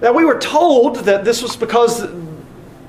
Now, 0.00 0.12
we 0.12 0.24
were 0.24 0.38
told 0.38 0.96
that 1.00 1.24
this 1.24 1.42
was 1.42 1.56
because 1.56 2.06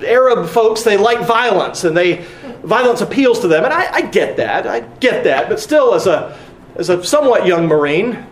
Arab 0.02 0.48
folks, 0.48 0.84
they 0.84 0.98
like 0.98 1.26
violence 1.26 1.84
and 1.84 1.98
they 1.98 2.26
violence 2.68 3.02
appeals 3.02 3.40
to 3.40 3.48
them. 3.48 3.64
And 3.64 3.74
I, 3.74 3.92
I 3.92 4.02
get 4.02 4.38
that. 4.38 4.68
I 4.68 4.82
get 4.82 5.24
that. 5.24 5.50
But 5.50 5.60
still, 5.60 5.94
as 5.94 6.06
a, 6.06 6.38
as 6.76 6.90
a 6.90 7.04
somewhat 7.04 7.46
young 7.48 7.66
Marine, 7.68 8.26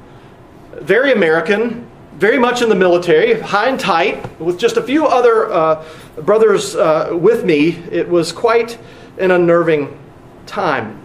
very 0.74 1.14
American, 1.14 1.88
very 2.16 2.38
much 2.38 2.62
in 2.62 2.70
the 2.70 2.76
military, 2.76 3.40
high 3.40 3.70
and 3.70 3.80
tight, 3.80 4.40
with 4.40 4.60
just 4.60 4.78
a 4.78 4.84
few 4.84 5.06
other 5.06 5.52
uh, 5.52 5.86
brothers 6.22 6.76
uh, 6.76 7.10
with 7.14 7.46
me, 7.46 7.70
it 7.92 8.08
was 8.08 8.32
quite 8.32 8.78
an 9.18 9.32
unnerving 9.32 9.98
time, 10.46 11.02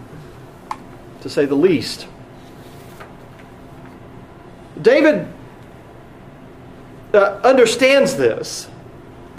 to 1.21 1.29
say 1.29 1.45
the 1.45 1.55
least. 1.55 2.07
David 4.81 5.27
uh, 7.13 7.39
understands 7.43 8.17
this. 8.17 8.67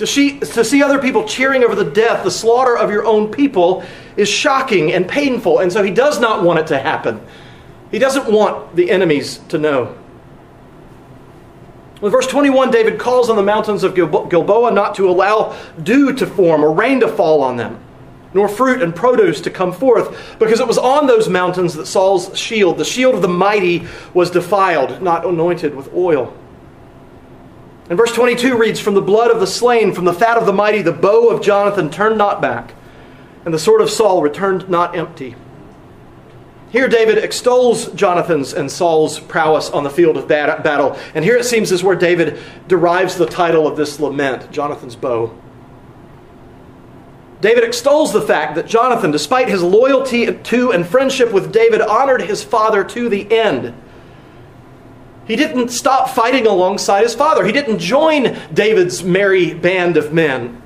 To 0.03 0.07
see, 0.09 0.41
to 0.41 0.65
see 0.65 0.83
other 0.83 0.99
people 0.99 1.29
cheering 1.29 1.63
over 1.63 1.77
the 1.77 1.89
death, 1.89 2.25
the 2.25 2.31
slaughter 2.33 2.77
of 2.77 2.91
your 2.91 3.05
own 3.05 3.31
people, 3.31 3.85
is 4.17 4.29
shocking 4.29 4.93
and 4.93 5.07
painful, 5.07 5.61
and 5.61 5.73
so 5.73 5.81
he 5.85 5.93
does 5.93 6.19
not 6.19 6.43
want 6.43 6.59
it 6.59 6.67
to 6.67 6.79
happen. 6.81 7.25
He 7.93 8.01
doesn't 8.01 8.29
want 8.29 8.75
the 8.75 8.91
enemies 8.91 9.39
to 9.51 9.59
know. 9.59 9.97
In 12.03 12.11
verse 12.11 12.27
21, 12.27 12.73
David 12.73 12.99
calls 12.99 13.31
on 13.31 13.37
the 13.37 13.45
mountains 13.45 13.85
of 13.85 13.95
Gilboa 13.95 14.73
not 14.73 14.97
to 14.97 15.09
allow 15.09 15.57
dew 15.81 16.13
to 16.15 16.27
form 16.27 16.65
or 16.65 16.73
rain 16.73 16.99
to 16.99 17.07
fall 17.07 17.41
on 17.41 17.57
them, 17.57 17.79
nor 18.35 18.49
fruit 18.49 18.83
and 18.83 18.93
produce 18.97 19.41
to 19.43 19.51
come 19.51 19.73
forth, 19.73 20.37
because 20.41 20.59
it 20.59 20.67
was 20.67 20.79
on 20.79 21.07
those 21.07 21.29
mountains 21.29 21.75
that 21.75 21.87
Saul's 21.87 22.37
shield, 22.37 22.77
the 22.77 22.85
shield 22.85 23.15
of 23.15 23.23
the 23.23 23.29
mighty, 23.29 23.87
was 24.15 24.33
defiled, 24.33 25.01
not 25.01 25.25
anointed 25.25 25.77
with 25.77 25.95
oil. 25.95 26.37
And 27.89 27.99
verse 27.99 28.13
22 28.13 28.57
reads 28.57 28.81
From 28.81 28.95
the 28.95 29.03
blood 29.03 29.31
of 29.31 29.41
the 29.41 29.47
slain, 29.47 29.93
from 29.93 30.05
the 30.05 30.13
fat 30.13 30.37
of 30.37 30.47
the 30.47 30.53
mighty, 30.53 30.83
the 30.83 30.93
bow 30.93 31.31
of 31.31 31.43
Jonathan 31.43 31.91
turned 31.91 32.19
not 32.19 32.41
back, 32.41 32.75
and 33.45 33.53
the 33.53 33.59
sword 33.59 33.81
of 33.81 33.91
Saul 33.91 34.23
returned 34.23 34.69
not 34.69 34.97
empty. 34.97 35.35
Here, 36.71 36.89
David 36.89 37.19
extols 37.19 37.93
Jonathan's 37.93 38.55
and 38.55 38.71
Saul's 38.71 39.21
prowess 39.21 39.69
on 39.69 39.85
the 39.85 39.91
field 39.91 40.17
of 40.17 40.27
battle. 40.27 40.99
And 41.15 41.23
here 41.23 41.37
it 41.37 41.45
seems 41.45 41.71
is 41.71 41.85
where 41.85 41.95
David 41.95 42.39
derives 42.67 43.17
the 43.17 43.27
title 43.27 43.67
of 43.67 43.77
this 43.77 44.01
lament, 44.01 44.51
Jonathan's 44.51 44.97
bow. 44.97 45.39
David 47.43 47.65
extols 47.65 48.13
the 48.13 48.23
fact 48.23 48.55
that 48.55 48.67
Jonathan, 48.67 49.11
despite 49.11 49.49
his 49.49 49.63
loyalty 49.63 50.33
to 50.33 50.73
and 50.73 50.87
friendship 50.87 51.31
with 51.31 51.53
David, 51.53 51.83
honored 51.83 52.23
his 52.23 52.43
father 52.43 52.85
to 52.85 53.11
the 53.11 53.31
end. 53.31 53.75
He 55.33 55.37
didn't 55.37 55.71
stop 55.71 56.11
fighting 56.11 56.47
alongside 56.47 57.05
his 57.05 57.15
father. 57.15 57.43
He 57.47 57.53
didn't 57.53 57.79
join 57.79 58.39
David's 58.53 59.03
merry 59.03 59.55
band 59.55 59.97
of 59.97 60.13
men. 60.13 60.61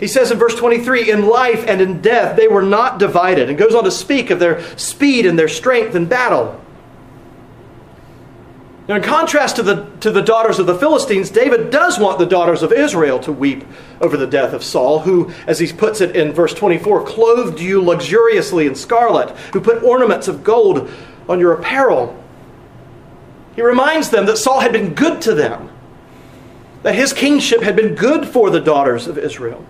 He 0.00 0.06
says 0.06 0.30
in 0.30 0.38
verse 0.38 0.54
23 0.54 1.10
in 1.10 1.26
life 1.26 1.66
and 1.68 1.82
in 1.82 2.00
death 2.00 2.34
they 2.34 2.48
were 2.48 2.62
not 2.62 2.98
divided, 2.98 3.50
and 3.50 3.58
goes 3.58 3.74
on 3.74 3.84
to 3.84 3.90
speak 3.90 4.30
of 4.30 4.38
their 4.38 4.62
speed 4.78 5.26
and 5.26 5.38
their 5.38 5.48
strength 5.48 5.94
in 5.94 6.06
battle. 6.06 6.58
Now, 8.88 8.94
in 8.96 9.02
contrast 9.02 9.56
to 9.56 9.62
the, 9.62 9.84
to 10.00 10.10
the 10.10 10.22
daughters 10.22 10.58
of 10.58 10.64
the 10.64 10.78
Philistines, 10.78 11.28
David 11.28 11.68
does 11.68 11.98
want 11.98 12.18
the 12.18 12.24
daughters 12.24 12.62
of 12.62 12.72
Israel 12.72 13.18
to 13.18 13.32
weep 13.32 13.66
over 14.00 14.16
the 14.16 14.26
death 14.26 14.54
of 14.54 14.64
Saul, 14.64 15.00
who, 15.00 15.30
as 15.46 15.58
he 15.58 15.70
puts 15.70 16.00
it 16.00 16.16
in 16.16 16.32
verse 16.32 16.54
24, 16.54 17.04
clothed 17.04 17.60
you 17.60 17.82
luxuriously 17.82 18.66
in 18.66 18.74
scarlet, 18.74 19.28
who 19.52 19.60
put 19.60 19.82
ornaments 19.82 20.26
of 20.26 20.42
gold 20.42 20.90
on 21.28 21.40
your 21.40 21.52
apparel. 21.52 22.22
He 23.54 23.62
reminds 23.62 24.10
them 24.10 24.26
that 24.26 24.38
Saul 24.38 24.60
had 24.60 24.72
been 24.72 24.94
good 24.94 25.20
to 25.22 25.34
them, 25.34 25.70
that 26.82 26.94
his 26.94 27.12
kingship 27.12 27.62
had 27.62 27.76
been 27.76 27.94
good 27.94 28.26
for 28.26 28.50
the 28.50 28.60
daughters 28.60 29.06
of 29.06 29.18
Israel. 29.18 29.64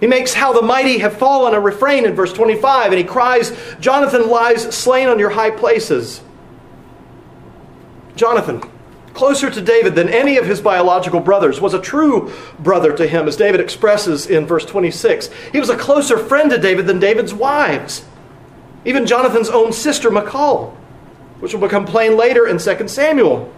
He 0.00 0.08
makes 0.08 0.34
how 0.34 0.52
the 0.52 0.62
mighty 0.62 0.98
have 0.98 1.16
fallen 1.16 1.54
a 1.54 1.60
refrain 1.60 2.04
in 2.04 2.16
verse 2.16 2.32
25, 2.32 2.86
and 2.86 2.98
he 2.98 3.04
cries, 3.04 3.56
Jonathan 3.78 4.28
lies 4.28 4.62
slain 4.74 5.08
on 5.08 5.20
your 5.20 5.30
high 5.30 5.52
places. 5.52 6.22
Jonathan, 8.16 8.60
closer 9.14 9.48
to 9.48 9.60
David 9.60 9.94
than 9.94 10.08
any 10.08 10.38
of 10.38 10.46
his 10.46 10.60
biological 10.60 11.20
brothers, 11.20 11.60
was 11.60 11.72
a 11.72 11.80
true 11.80 12.32
brother 12.58 12.92
to 12.96 13.06
him, 13.06 13.28
as 13.28 13.36
David 13.36 13.60
expresses 13.60 14.26
in 14.26 14.44
verse 14.44 14.64
26. 14.64 15.30
He 15.52 15.60
was 15.60 15.70
a 15.70 15.76
closer 15.76 16.18
friend 16.18 16.50
to 16.50 16.58
David 16.58 16.88
than 16.88 16.98
David's 16.98 17.32
wives, 17.32 18.04
even 18.84 19.06
Jonathan's 19.06 19.48
own 19.48 19.72
sister, 19.72 20.10
Michal, 20.10 20.76
which 21.40 21.52
will 21.54 21.60
become 21.60 21.84
plain 21.84 22.16
later 22.16 22.46
in 22.46 22.58
2 22.58 22.88
Samuel. 22.88 23.52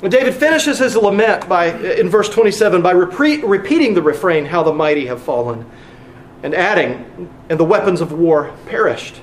David 0.00 0.34
finishes 0.34 0.78
his 0.78 0.96
lament 0.96 1.48
by, 1.48 1.66
in 1.66 2.08
verse 2.08 2.28
27 2.28 2.82
by 2.82 2.90
repeat, 2.90 3.44
repeating 3.44 3.94
the 3.94 4.02
refrain, 4.02 4.44
How 4.44 4.62
the 4.62 4.72
mighty 4.72 5.06
have 5.06 5.22
fallen, 5.22 5.64
and 6.42 6.54
adding, 6.54 7.30
And 7.48 7.58
the 7.58 7.64
weapons 7.64 8.00
of 8.00 8.12
war 8.12 8.54
perished. 8.66 9.20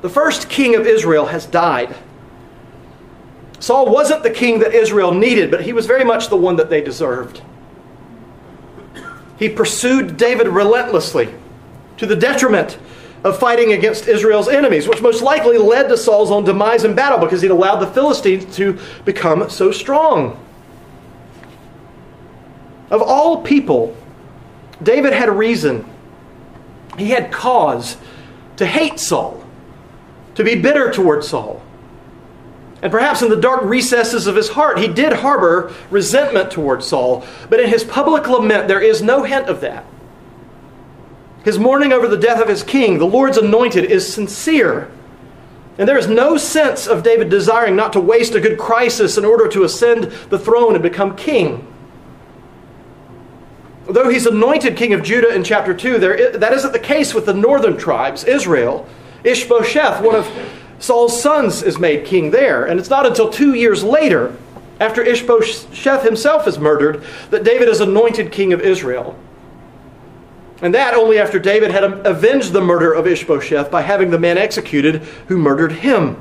The 0.00 0.08
first 0.08 0.48
king 0.48 0.74
of 0.74 0.86
Israel 0.86 1.26
has 1.26 1.46
died. 1.46 1.94
Saul 3.60 3.90
wasn't 3.90 4.22
the 4.22 4.30
king 4.30 4.58
that 4.58 4.74
Israel 4.74 5.12
needed, 5.14 5.50
but 5.50 5.62
he 5.62 5.72
was 5.72 5.86
very 5.86 6.04
much 6.04 6.28
the 6.28 6.36
one 6.36 6.56
that 6.56 6.68
they 6.68 6.82
deserved. 6.82 7.42
He 9.38 9.48
pursued 9.48 10.16
David 10.16 10.48
relentlessly 10.48 11.32
to 11.96 12.06
the 12.06 12.16
detriment 12.16 12.78
of 13.24 13.38
fighting 13.38 13.72
against 13.72 14.06
Israel's 14.06 14.48
enemies, 14.48 14.86
which 14.86 15.00
most 15.00 15.22
likely 15.22 15.56
led 15.56 15.88
to 15.88 15.96
Saul's 15.96 16.30
own 16.30 16.44
demise 16.44 16.84
in 16.84 16.94
battle 16.94 17.18
because 17.18 17.40
he'd 17.40 17.50
allowed 17.50 17.76
the 17.76 17.86
Philistines 17.86 18.54
to 18.56 18.78
become 19.04 19.48
so 19.48 19.72
strong. 19.72 20.38
Of 22.90 23.00
all 23.00 23.42
people, 23.42 23.96
David 24.82 25.14
had 25.14 25.30
reason. 25.30 25.88
He 26.98 27.10
had 27.10 27.32
cause 27.32 27.96
to 28.56 28.66
hate 28.66 29.00
Saul, 29.00 29.42
to 30.34 30.44
be 30.44 30.54
bitter 30.54 30.92
toward 30.92 31.24
Saul. 31.24 31.62
And 32.82 32.92
perhaps 32.92 33.22
in 33.22 33.30
the 33.30 33.40
dark 33.40 33.62
recesses 33.62 34.26
of 34.26 34.36
his 34.36 34.50
heart, 34.50 34.78
he 34.78 34.86
did 34.86 35.14
harbor 35.14 35.72
resentment 35.90 36.50
toward 36.50 36.84
Saul. 36.84 37.24
But 37.48 37.58
in 37.60 37.70
his 37.70 37.82
public 37.82 38.28
lament, 38.28 38.68
there 38.68 38.80
is 38.80 39.00
no 39.00 39.22
hint 39.22 39.48
of 39.48 39.62
that. 39.62 39.86
His 41.44 41.58
mourning 41.58 41.92
over 41.92 42.08
the 42.08 42.16
death 42.16 42.40
of 42.40 42.48
his 42.48 42.62
king, 42.62 42.98
the 42.98 43.06
Lord's 43.06 43.36
anointed, 43.36 43.84
is 43.84 44.10
sincere. 44.10 44.90
And 45.76 45.88
there 45.88 45.98
is 45.98 46.06
no 46.06 46.36
sense 46.36 46.86
of 46.86 47.02
David 47.02 47.28
desiring 47.28 47.76
not 47.76 47.92
to 47.92 48.00
waste 48.00 48.34
a 48.34 48.40
good 48.40 48.58
crisis 48.58 49.18
in 49.18 49.24
order 49.24 49.46
to 49.48 49.64
ascend 49.64 50.04
the 50.30 50.38
throne 50.38 50.74
and 50.74 50.82
become 50.82 51.16
king. 51.16 51.66
Though 53.86 54.08
he's 54.08 54.24
anointed 54.24 54.76
king 54.76 54.94
of 54.94 55.02
Judah 55.02 55.34
in 55.34 55.44
chapter 55.44 55.74
2, 55.74 55.98
there, 55.98 56.38
that 56.38 56.54
isn't 56.54 56.72
the 56.72 56.78
case 56.78 57.12
with 57.12 57.26
the 57.26 57.34
northern 57.34 57.76
tribes, 57.76 58.24
Israel. 58.24 58.88
Ishbosheth, 59.24 60.02
one 60.02 60.14
of 60.14 60.30
Saul's 60.78 61.20
sons, 61.20 61.62
is 61.62 61.78
made 61.78 62.06
king 62.06 62.30
there. 62.30 62.64
And 62.64 62.80
it's 62.80 62.88
not 62.88 63.04
until 63.04 63.28
two 63.28 63.52
years 63.52 63.84
later, 63.84 64.34
after 64.80 65.02
Ishbosheth 65.02 66.02
himself 66.02 66.46
is 66.46 66.58
murdered, 66.58 67.04
that 67.30 67.44
David 67.44 67.68
is 67.68 67.80
anointed 67.80 68.32
king 68.32 68.54
of 68.54 68.60
Israel. 68.60 69.18
And 70.64 70.74
that 70.74 70.94
only 70.94 71.18
after 71.18 71.38
David 71.38 71.70
had 71.72 71.84
avenged 71.84 72.54
the 72.54 72.62
murder 72.62 72.90
of 72.90 73.06
Ishbosheth 73.06 73.70
by 73.70 73.82
having 73.82 74.10
the 74.10 74.18
man 74.18 74.38
executed 74.38 75.02
who 75.28 75.36
murdered 75.36 75.72
him. 75.72 76.16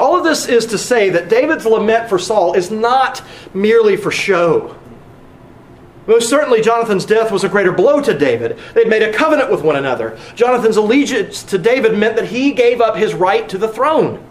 All 0.00 0.16
of 0.16 0.24
this 0.24 0.46
is 0.48 0.64
to 0.66 0.78
say 0.78 1.10
that 1.10 1.28
David's 1.28 1.66
lament 1.66 2.08
for 2.08 2.18
Saul 2.18 2.54
is 2.54 2.70
not 2.70 3.22
merely 3.52 3.98
for 3.98 4.10
show. 4.10 4.74
Most 6.06 6.30
certainly, 6.30 6.62
Jonathan's 6.62 7.04
death 7.04 7.30
was 7.30 7.44
a 7.44 7.50
greater 7.50 7.70
blow 7.70 8.00
to 8.00 8.16
David. 8.16 8.58
They'd 8.72 8.88
made 8.88 9.02
a 9.02 9.12
covenant 9.12 9.50
with 9.50 9.62
one 9.62 9.76
another. 9.76 10.18
Jonathan's 10.34 10.78
allegiance 10.78 11.42
to 11.42 11.58
David 11.58 11.98
meant 11.98 12.16
that 12.16 12.28
he 12.28 12.52
gave 12.52 12.80
up 12.80 12.96
his 12.96 13.12
right 13.12 13.46
to 13.50 13.58
the 13.58 13.68
throne. 13.68 14.24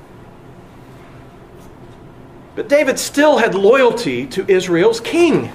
But 2.56 2.68
David 2.68 2.98
still 2.98 3.38
had 3.38 3.54
loyalty 3.54 4.26
to 4.26 4.52
Israel's 4.52 5.00
king. 5.00 5.52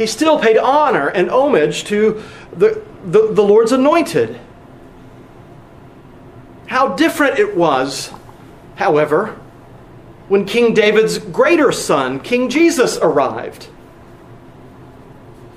He 0.00 0.06
still 0.06 0.38
paid 0.38 0.56
honor 0.56 1.08
and 1.08 1.28
homage 1.28 1.84
to 1.84 2.22
the, 2.56 2.82
the, 3.04 3.32
the 3.32 3.42
Lord's 3.42 3.70
anointed. 3.70 4.40
How 6.68 6.94
different 6.94 7.38
it 7.38 7.54
was, 7.54 8.10
however, 8.76 9.38
when 10.28 10.46
King 10.46 10.72
David's 10.72 11.18
greater 11.18 11.70
son, 11.70 12.18
King 12.18 12.48
Jesus, 12.48 12.96
arrived. 12.96 13.68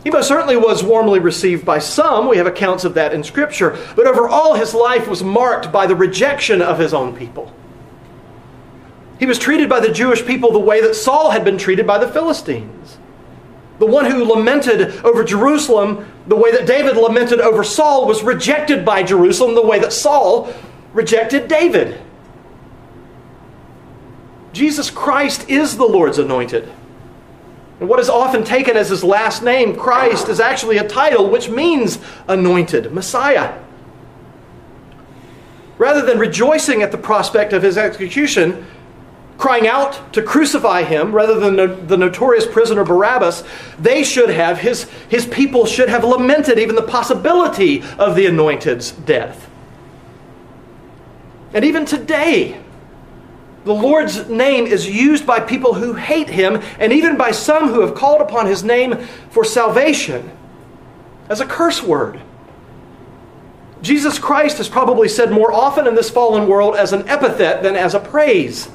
He 0.03 0.09
most 0.09 0.27
certainly 0.27 0.57
was 0.57 0.83
warmly 0.83 1.19
received 1.19 1.63
by 1.63 1.79
some. 1.79 2.27
We 2.27 2.35
have 2.35 2.45
accounts 2.45 2.83
of 2.83 2.95
that 2.95 3.13
in 3.13 3.23
Scripture. 3.23 3.79
But 3.95 4.07
overall, 4.07 4.55
his 4.55 4.73
life 4.73 5.07
was 5.07 5.23
marked 5.23 5.71
by 5.71 5.87
the 5.87 5.95
rejection 5.95 6.61
of 6.61 6.79
his 6.79 6.93
own 6.93 7.15
people. 7.15 7.55
He 9.19 9.25
was 9.25 9.39
treated 9.39 9.69
by 9.69 9.79
the 9.79 9.93
Jewish 9.93 10.25
people 10.25 10.51
the 10.51 10.59
way 10.59 10.81
that 10.81 10.95
Saul 10.95 11.31
had 11.31 11.45
been 11.45 11.57
treated 11.57 11.87
by 11.87 11.97
the 11.97 12.11
Philistines. 12.11 12.97
The 13.83 13.91
one 13.91 14.09
who 14.09 14.23
lamented 14.23 14.95
over 15.03 15.25
Jerusalem 15.25 16.09
the 16.25 16.37
way 16.37 16.53
that 16.53 16.65
David 16.65 16.95
lamented 16.95 17.41
over 17.41 17.65
Saul 17.65 18.07
was 18.07 18.23
rejected 18.23 18.85
by 18.85 19.03
Jerusalem 19.03 19.55
the 19.55 19.61
way 19.61 19.77
that 19.77 19.91
Saul 19.91 20.53
rejected 20.93 21.49
David. 21.49 21.99
Jesus 24.53 24.89
Christ 24.89 25.49
is 25.49 25.75
the 25.75 25.83
Lord's 25.83 26.17
anointed. 26.17 26.71
And 27.81 27.89
what 27.89 27.99
is 27.99 28.07
often 28.07 28.45
taken 28.45 28.77
as 28.77 28.87
his 28.87 29.03
last 29.03 29.43
name, 29.43 29.75
Christ, 29.75 30.29
is 30.29 30.39
actually 30.39 30.77
a 30.77 30.87
title 30.87 31.29
which 31.29 31.49
means 31.49 31.99
anointed, 32.29 32.93
Messiah. 32.93 33.61
Rather 35.77 36.05
than 36.05 36.19
rejoicing 36.19 36.81
at 36.83 36.93
the 36.93 36.97
prospect 36.97 37.51
of 37.51 37.61
his 37.61 37.77
execution, 37.77 38.65
crying 39.37 39.67
out 39.67 40.13
to 40.13 40.21
crucify 40.21 40.83
him 40.83 41.11
rather 41.11 41.39
than 41.39 41.87
the 41.87 41.97
notorious 41.97 42.45
prisoner 42.45 42.83
Barabbas, 42.83 43.43
they 43.79 44.03
should 44.03 44.29
have, 44.29 44.59
his, 44.59 44.83
his 45.09 45.25
people 45.25 45.65
should 45.65 45.89
have 45.89 46.03
lamented 46.03 46.59
even 46.59 46.75
the 46.75 46.83
possibility 46.83 47.81
of 47.97 48.15
the 48.15 48.25
anointed's 48.25 48.91
death. 48.91 49.49
And 51.53 51.65
even 51.65 51.85
today, 51.85 52.59
the 53.63 53.73
Lord's 53.73 54.27
name 54.27 54.65
is 54.65 54.89
used 54.89 55.25
by 55.25 55.39
people 55.39 55.75
who 55.75 55.93
hate 55.93 56.29
him 56.29 56.61
and 56.79 56.91
even 56.91 57.17
by 57.17 57.31
some 57.31 57.69
who 57.69 57.81
have 57.81 57.95
called 57.95 58.21
upon 58.21 58.47
his 58.47 58.63
name 58.63 58.97
for 59.29 59.43
salvation 59.43 60.31
as 61.29 61.39
a 61.39 61.45
curse 61.45 61.81
word. 61.81 62.19
Jesus 63.81 64.17
Christ 64.17 64.59
is 64.59 64.69
probably 64.69 65.07
said 65.07 65.31
more 65.31 65.51
often 65.51 65.87
in 65.87 65.95
this 65.95 66.09
fallen 66.09 66.47
world 66.47 66.75
as 66.75 66.93
an 66.93 67.07
epithet 67.07 67.63
than 67.63 67.75
as 67.75 67.93
a 67.93 67.99
praise. 67.99 68.69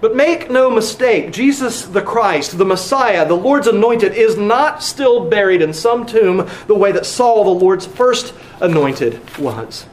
But 0.00 0.14
make 0.14 0.50
no 0.50 0.70
mistake, 0.70 1.32
Jesus 1.32 1.82
the 1.82 2.02
Christ, 2.02 2.58
the 2.58 2.66
Messiah, 2.66 3.26
the 3.26 3.34
Lord's 3.34 3.66
anointed, 3.66 4.12
is 4.12 4.36
not 4.36 4.82
still 4.82 5.28
buried 5.28 5.62
in 5.62 5.72
some 5.72 6.04
tomb 6.04 6.48
the 6.66 6.74
way 6.74 6.92
that 6.92 7.06
Saul, 7.06 7.44
the 7.44 7.64
Lord's 7.64 7.86
first 7.86 8.34
anointed, 8.60 9.38
was. 9.38 9.84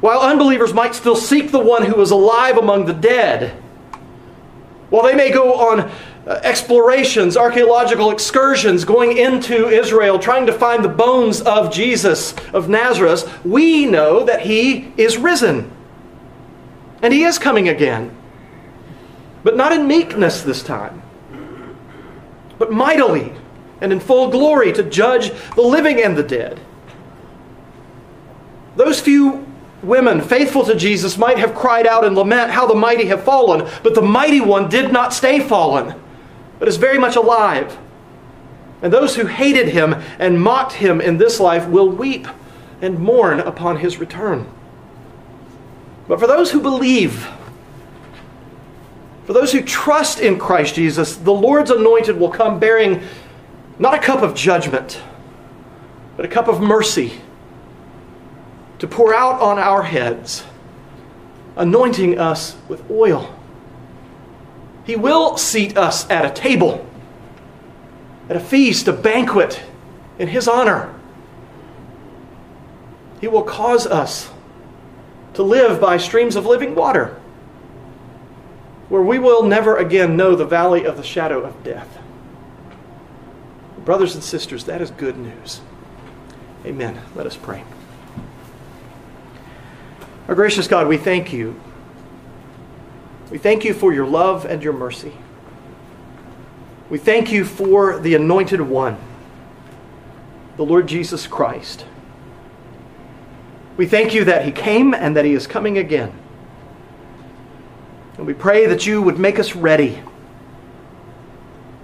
While 0.00 0.20
unbelievers 0.20 0.74
might 0.74 0.94
still 0.94 1.16
seek 1.16 1.50
the 1.50 1.58
one 1.58 1.84
who 1.84 2.00
is 2.00 2.10
alive 2.10 2.58
among 2.58 2.84
the 2.84 2.92
dead, 2.92 3.56
while 4.90 5.02
they 5.02 5.14
may 5.14 5.30
go 5.30 5.54
on 5.54 5.80
uh, 5.80 6.40
explorations, 6.44 7.36
archaeological 7.36 8.10
excursions, 8.10 8.84
going 8.84 9.16
into 9.16 9.68
Israel, 9.68 10.18
trying 10.18 10.46
to 10.46 10.52
find 10.52 10.84
the 10.84 10.88
bones 10.88 11.40
of 11.40 11.72
Jesus 11.72 12.34
of 12.52 12.68
Nazareth, 12.68 13.44
we 13.44 13.86
know 13.86 14.24
that 14.24 14.42
he 14.42 14.92
is 14.98 15.16
risen. 15.16 15.70
And 17.02 17.12
he 17.12 17.24
is 17.24 17.38
coming 17.38 17.68
again. 17.68 18.14
But 19.44 19.56
not 19.56 19.72
in 19.72 19.86
meekness 19.86 20.42
this 20.42 20.62
time, 20.62 21.02
but 22.58 22.72
mightily 22.72 23.32
and 23.80 23.92
in 23.92 24.00
full 24.00 24.30
glory 24.30 24.72
to 24.72 24.82
judge 24.82 25.30
the 25.54 25.62
living 25.62 26.02
and 26.02 26.16
the 26.16 26.24
dead. 26.24 26.60
Those 28.76 29.00
few 29.00 29.46
women 29.82 30.20
faithful 30.20 30.64
to 30.64 30.74
Jesus 30.74 31.16
might 31.16 31.38
have 31.38 31.54
cried 31.54 31.86
out 31.86 32.04
and 32.04 32.16
lament 32.16 32.50
how 32.50 32.66
the 32.66 32.74
mighty 32.74 33.06
have 33.06 33.22
fallen, 33.22 33.68
but 33.82 33.94
the 33.94 34.02
mighty 34.02 34.40
one 34.40 34.68
did 34.68 34.92
not 34.92 35.12
stay 35.12 35.40
fallen, 35.40 35.94
but 36.58 36.68
is 36.68 36.76
very 36.76 36.98
much 36.98 37.14
alive. 37.14 37.78
And 38.82 38.92
those 38.92 39.16
who 39.16 39.26
hated 39.26 39.68
him 39.68 39.94
and 40.18 40.42
mocked 40.42 40.74
him 40.74 41.00
in 41.00 41.18
this 41.18 41.40
life 41.40 41.66
will 41.68 41.88
weep 41.88 42.26
and 42.80 42.98
mourn 42.98 43.40
upon 43.40 43.78
his 43.78 43.98
return. 43.98 44.46
But 46.08 46.18
for 46.18 46.26
those 46.26 46.50
who 46.50 46.60
believe, 46.60 47.28
for 49.26 49.34
those 49.34 49.52
who 49.52 49.60
trust 49.60 50.20
in 50.20 50.38
Christ 50.38 50.74
Jesus, 50.74 51.16
the 51.16 51.32
Lord's 51.32 51.70
anointed 51.70 52.18
will 52.18 52.30
come 52.30 52.58
bearing 52.58 53.02
not 53.78 53.92
a 53.92 53.98
cup 53.98 54.22
of 54.22 54.34
judgment, 54.34 55.00
but 56.16 56.24
a 56.24 56.28
cup 56.28 56.48
of 56.48 56.60
mercy 56.60 57.20
to 58.78 58.86
pour 58.86 59.14
out 59.14 59.40
on 59.40 59.58
our 59.58 59.82
heads, 59.82 60.44
anointing 61.56 62.18
us 62.18 62.56
with 62.68 62.90
oil. 62.90 63.34
He 64.84 64.96
will 64.96 65.36
seat 65.36 65.76
us 65.76 66.08
at 66.08 66.24
a 66.24 66.30
table, 66.30 66.86
at 68.30 68.36
a 68.36 68.40
feast, 68.40 68.88
a 68.88 68.92
banquet 68.94 69.62
in 70.18 70.28
His 70.28 70.48
honor. 70.48 70.94
He 73.20 73.28
will 73.28 73.42
cause 73.42 73.86
us 73.86 74.30
to 75.38 75.44
live 75.44 75.80
by 75.80 75.96
streams 75.96 76.34
of 76.34 76.46
living 76.46 76.74
water, 76.74 77.16
where 78.88 79.02
we 79.02 79.20
will 79.20 79.44
never 79.44 79.76
again 79.76 80.16
know 80.16 80.34
the 80.34 80.44
valley 80.44 80.84
of 80.84 80.96
the 80.96 81.02
shadow 81.04 81.44
of 81.44 81.62
death. 81.62 81.96
Brothers 83.84 84.16
and 84.16 84.24
sisters, 84.24 84.64
that 84.64 84.82
is 84.82 84.90
good 84.90 85.16
news. 85.16 85.60
Amen. 86.66 87.00
Let 87.14 87.24
us 87.24 87.36
pray. 87.36 87.62
Our 90.26 90.34
gracious 90.34 90.66
God, 90.66 90.88
we 90.88 90.96
thank 90.96 91.32
you. 91.32 91.60
We 93.30 93.38
thank 93.38 93.64
you 93.64 93.74
for 93.74 93.92
your 93.92 94.08
love 94.08 94.44
and 94.44 94.60
your 94.60 94.72
mercy. 94.72 95.12
We 96.90 96.98
thank 96.98 97.30
you 97.30 97.44
for 97.44 98.00
the 98.00 98.16
anointed 98.16 98.60
one, 98.60 98.98
the 100.56 100.64
Lord 100.64 100.88
Jesus 100.88 101.28
Christ. 101.28 101.84
We 103.78 103.86
thank 103.86 104.12
you 104.12 104.24
that 104.24 104.44
He 104.44 104.50
came 104.50 104.92
and 104.92 105.16
that 105.16 105.24
He 105.24 105.32
is 105.32 105.46
coming 105.46 105.78
again. 105.78 106.12
And 108.18 108.26
we 108.26 108.34
pray 108.34 108.66
that 108.66 108.86
you 108.86 109.00
would 109.00 109.20
make 109.20 109.38
us 109.38 109.54
ready, 109.54 110.02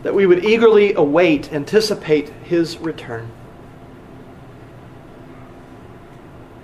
that 0.03 0.13
we 0.13 0.27
would 0.27 0.45
eagerly 0.45 0.93
await, 0.95 1.53
anticipate 1.53 2.31
His 2.43 2.79
return. 2.79 3.31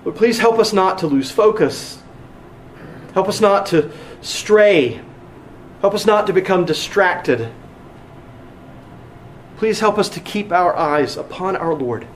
But 0.02 0.16
please 0.16 0.40
help 0.40 0.58
us 0.58 0.72
not 0.72 0.98
to 0.98 1.06
lose 1.06 1.30
focus. 1.30 2.02
Help 3.14 3.28
us 3.28 3.40
not 3.40 3.66
to 3.66 3.92
stray. 4.22 5.00
Help 5.80 5.94
us 5.94 6.06
not 6.06 6.26
to 6.26 6.32
become 6.32 6.64
distracted. 6.64 7.52
Please 9.58 9.78
help 9.78 9.96
us 9.96 10.08
to 10.08 10.20
keep 10.20 10.50
our 10.50 10.74
eyes 10.74 11.16
upon 11.16 11.54
our 11.54 11.74
Lord. 11.74 12.08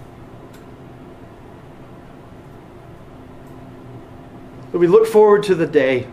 But 4.74 4.80
we 4.80 4.88
look 4.88 5.06
forward 5.06 5.44
to 5.44 5.54
the 5.54 5.68
day 5.68 6.08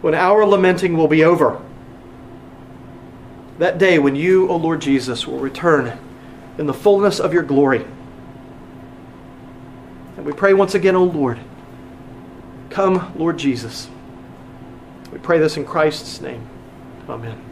when 0.00 0.14
our 0.14 0.46
lamenting 0.46 0.96
will 0.96 1.08
be 1.08 1.24
over. 1.24 1.60
That 3.58 3.76
day 3.76 3.98
when 3.98 4.16
you, 4.16 4.48
O 4.48 4.56
Lord 4.56 4.80
Jesus, 4.80 5.26
will 5.26 5.38
return 5.38 5.98
in 6.56 6.64
the 6.64 6.72
fullness 6.72 7.20
of 7.20 7.34
your 7.34 7.42
glory. 7.42 7.84
And 10.16 10.24
we 10.24 10.32
pray 10.32 10.54
once 10.54 10.74
again, 10.74 10.96
O 10.96 11.04
Lord, 11.04 11.38
come, 12.70 13.12
Lord 13.14 13.38
Jesus. 13.38 13.90
We 15.12 15.18
pray 15.18 15.38
this 15.38 15.58
in 15.58 15.66
Christ's 15.66 16.22
name. 16.22 16.48
Amen. 17.10 17.51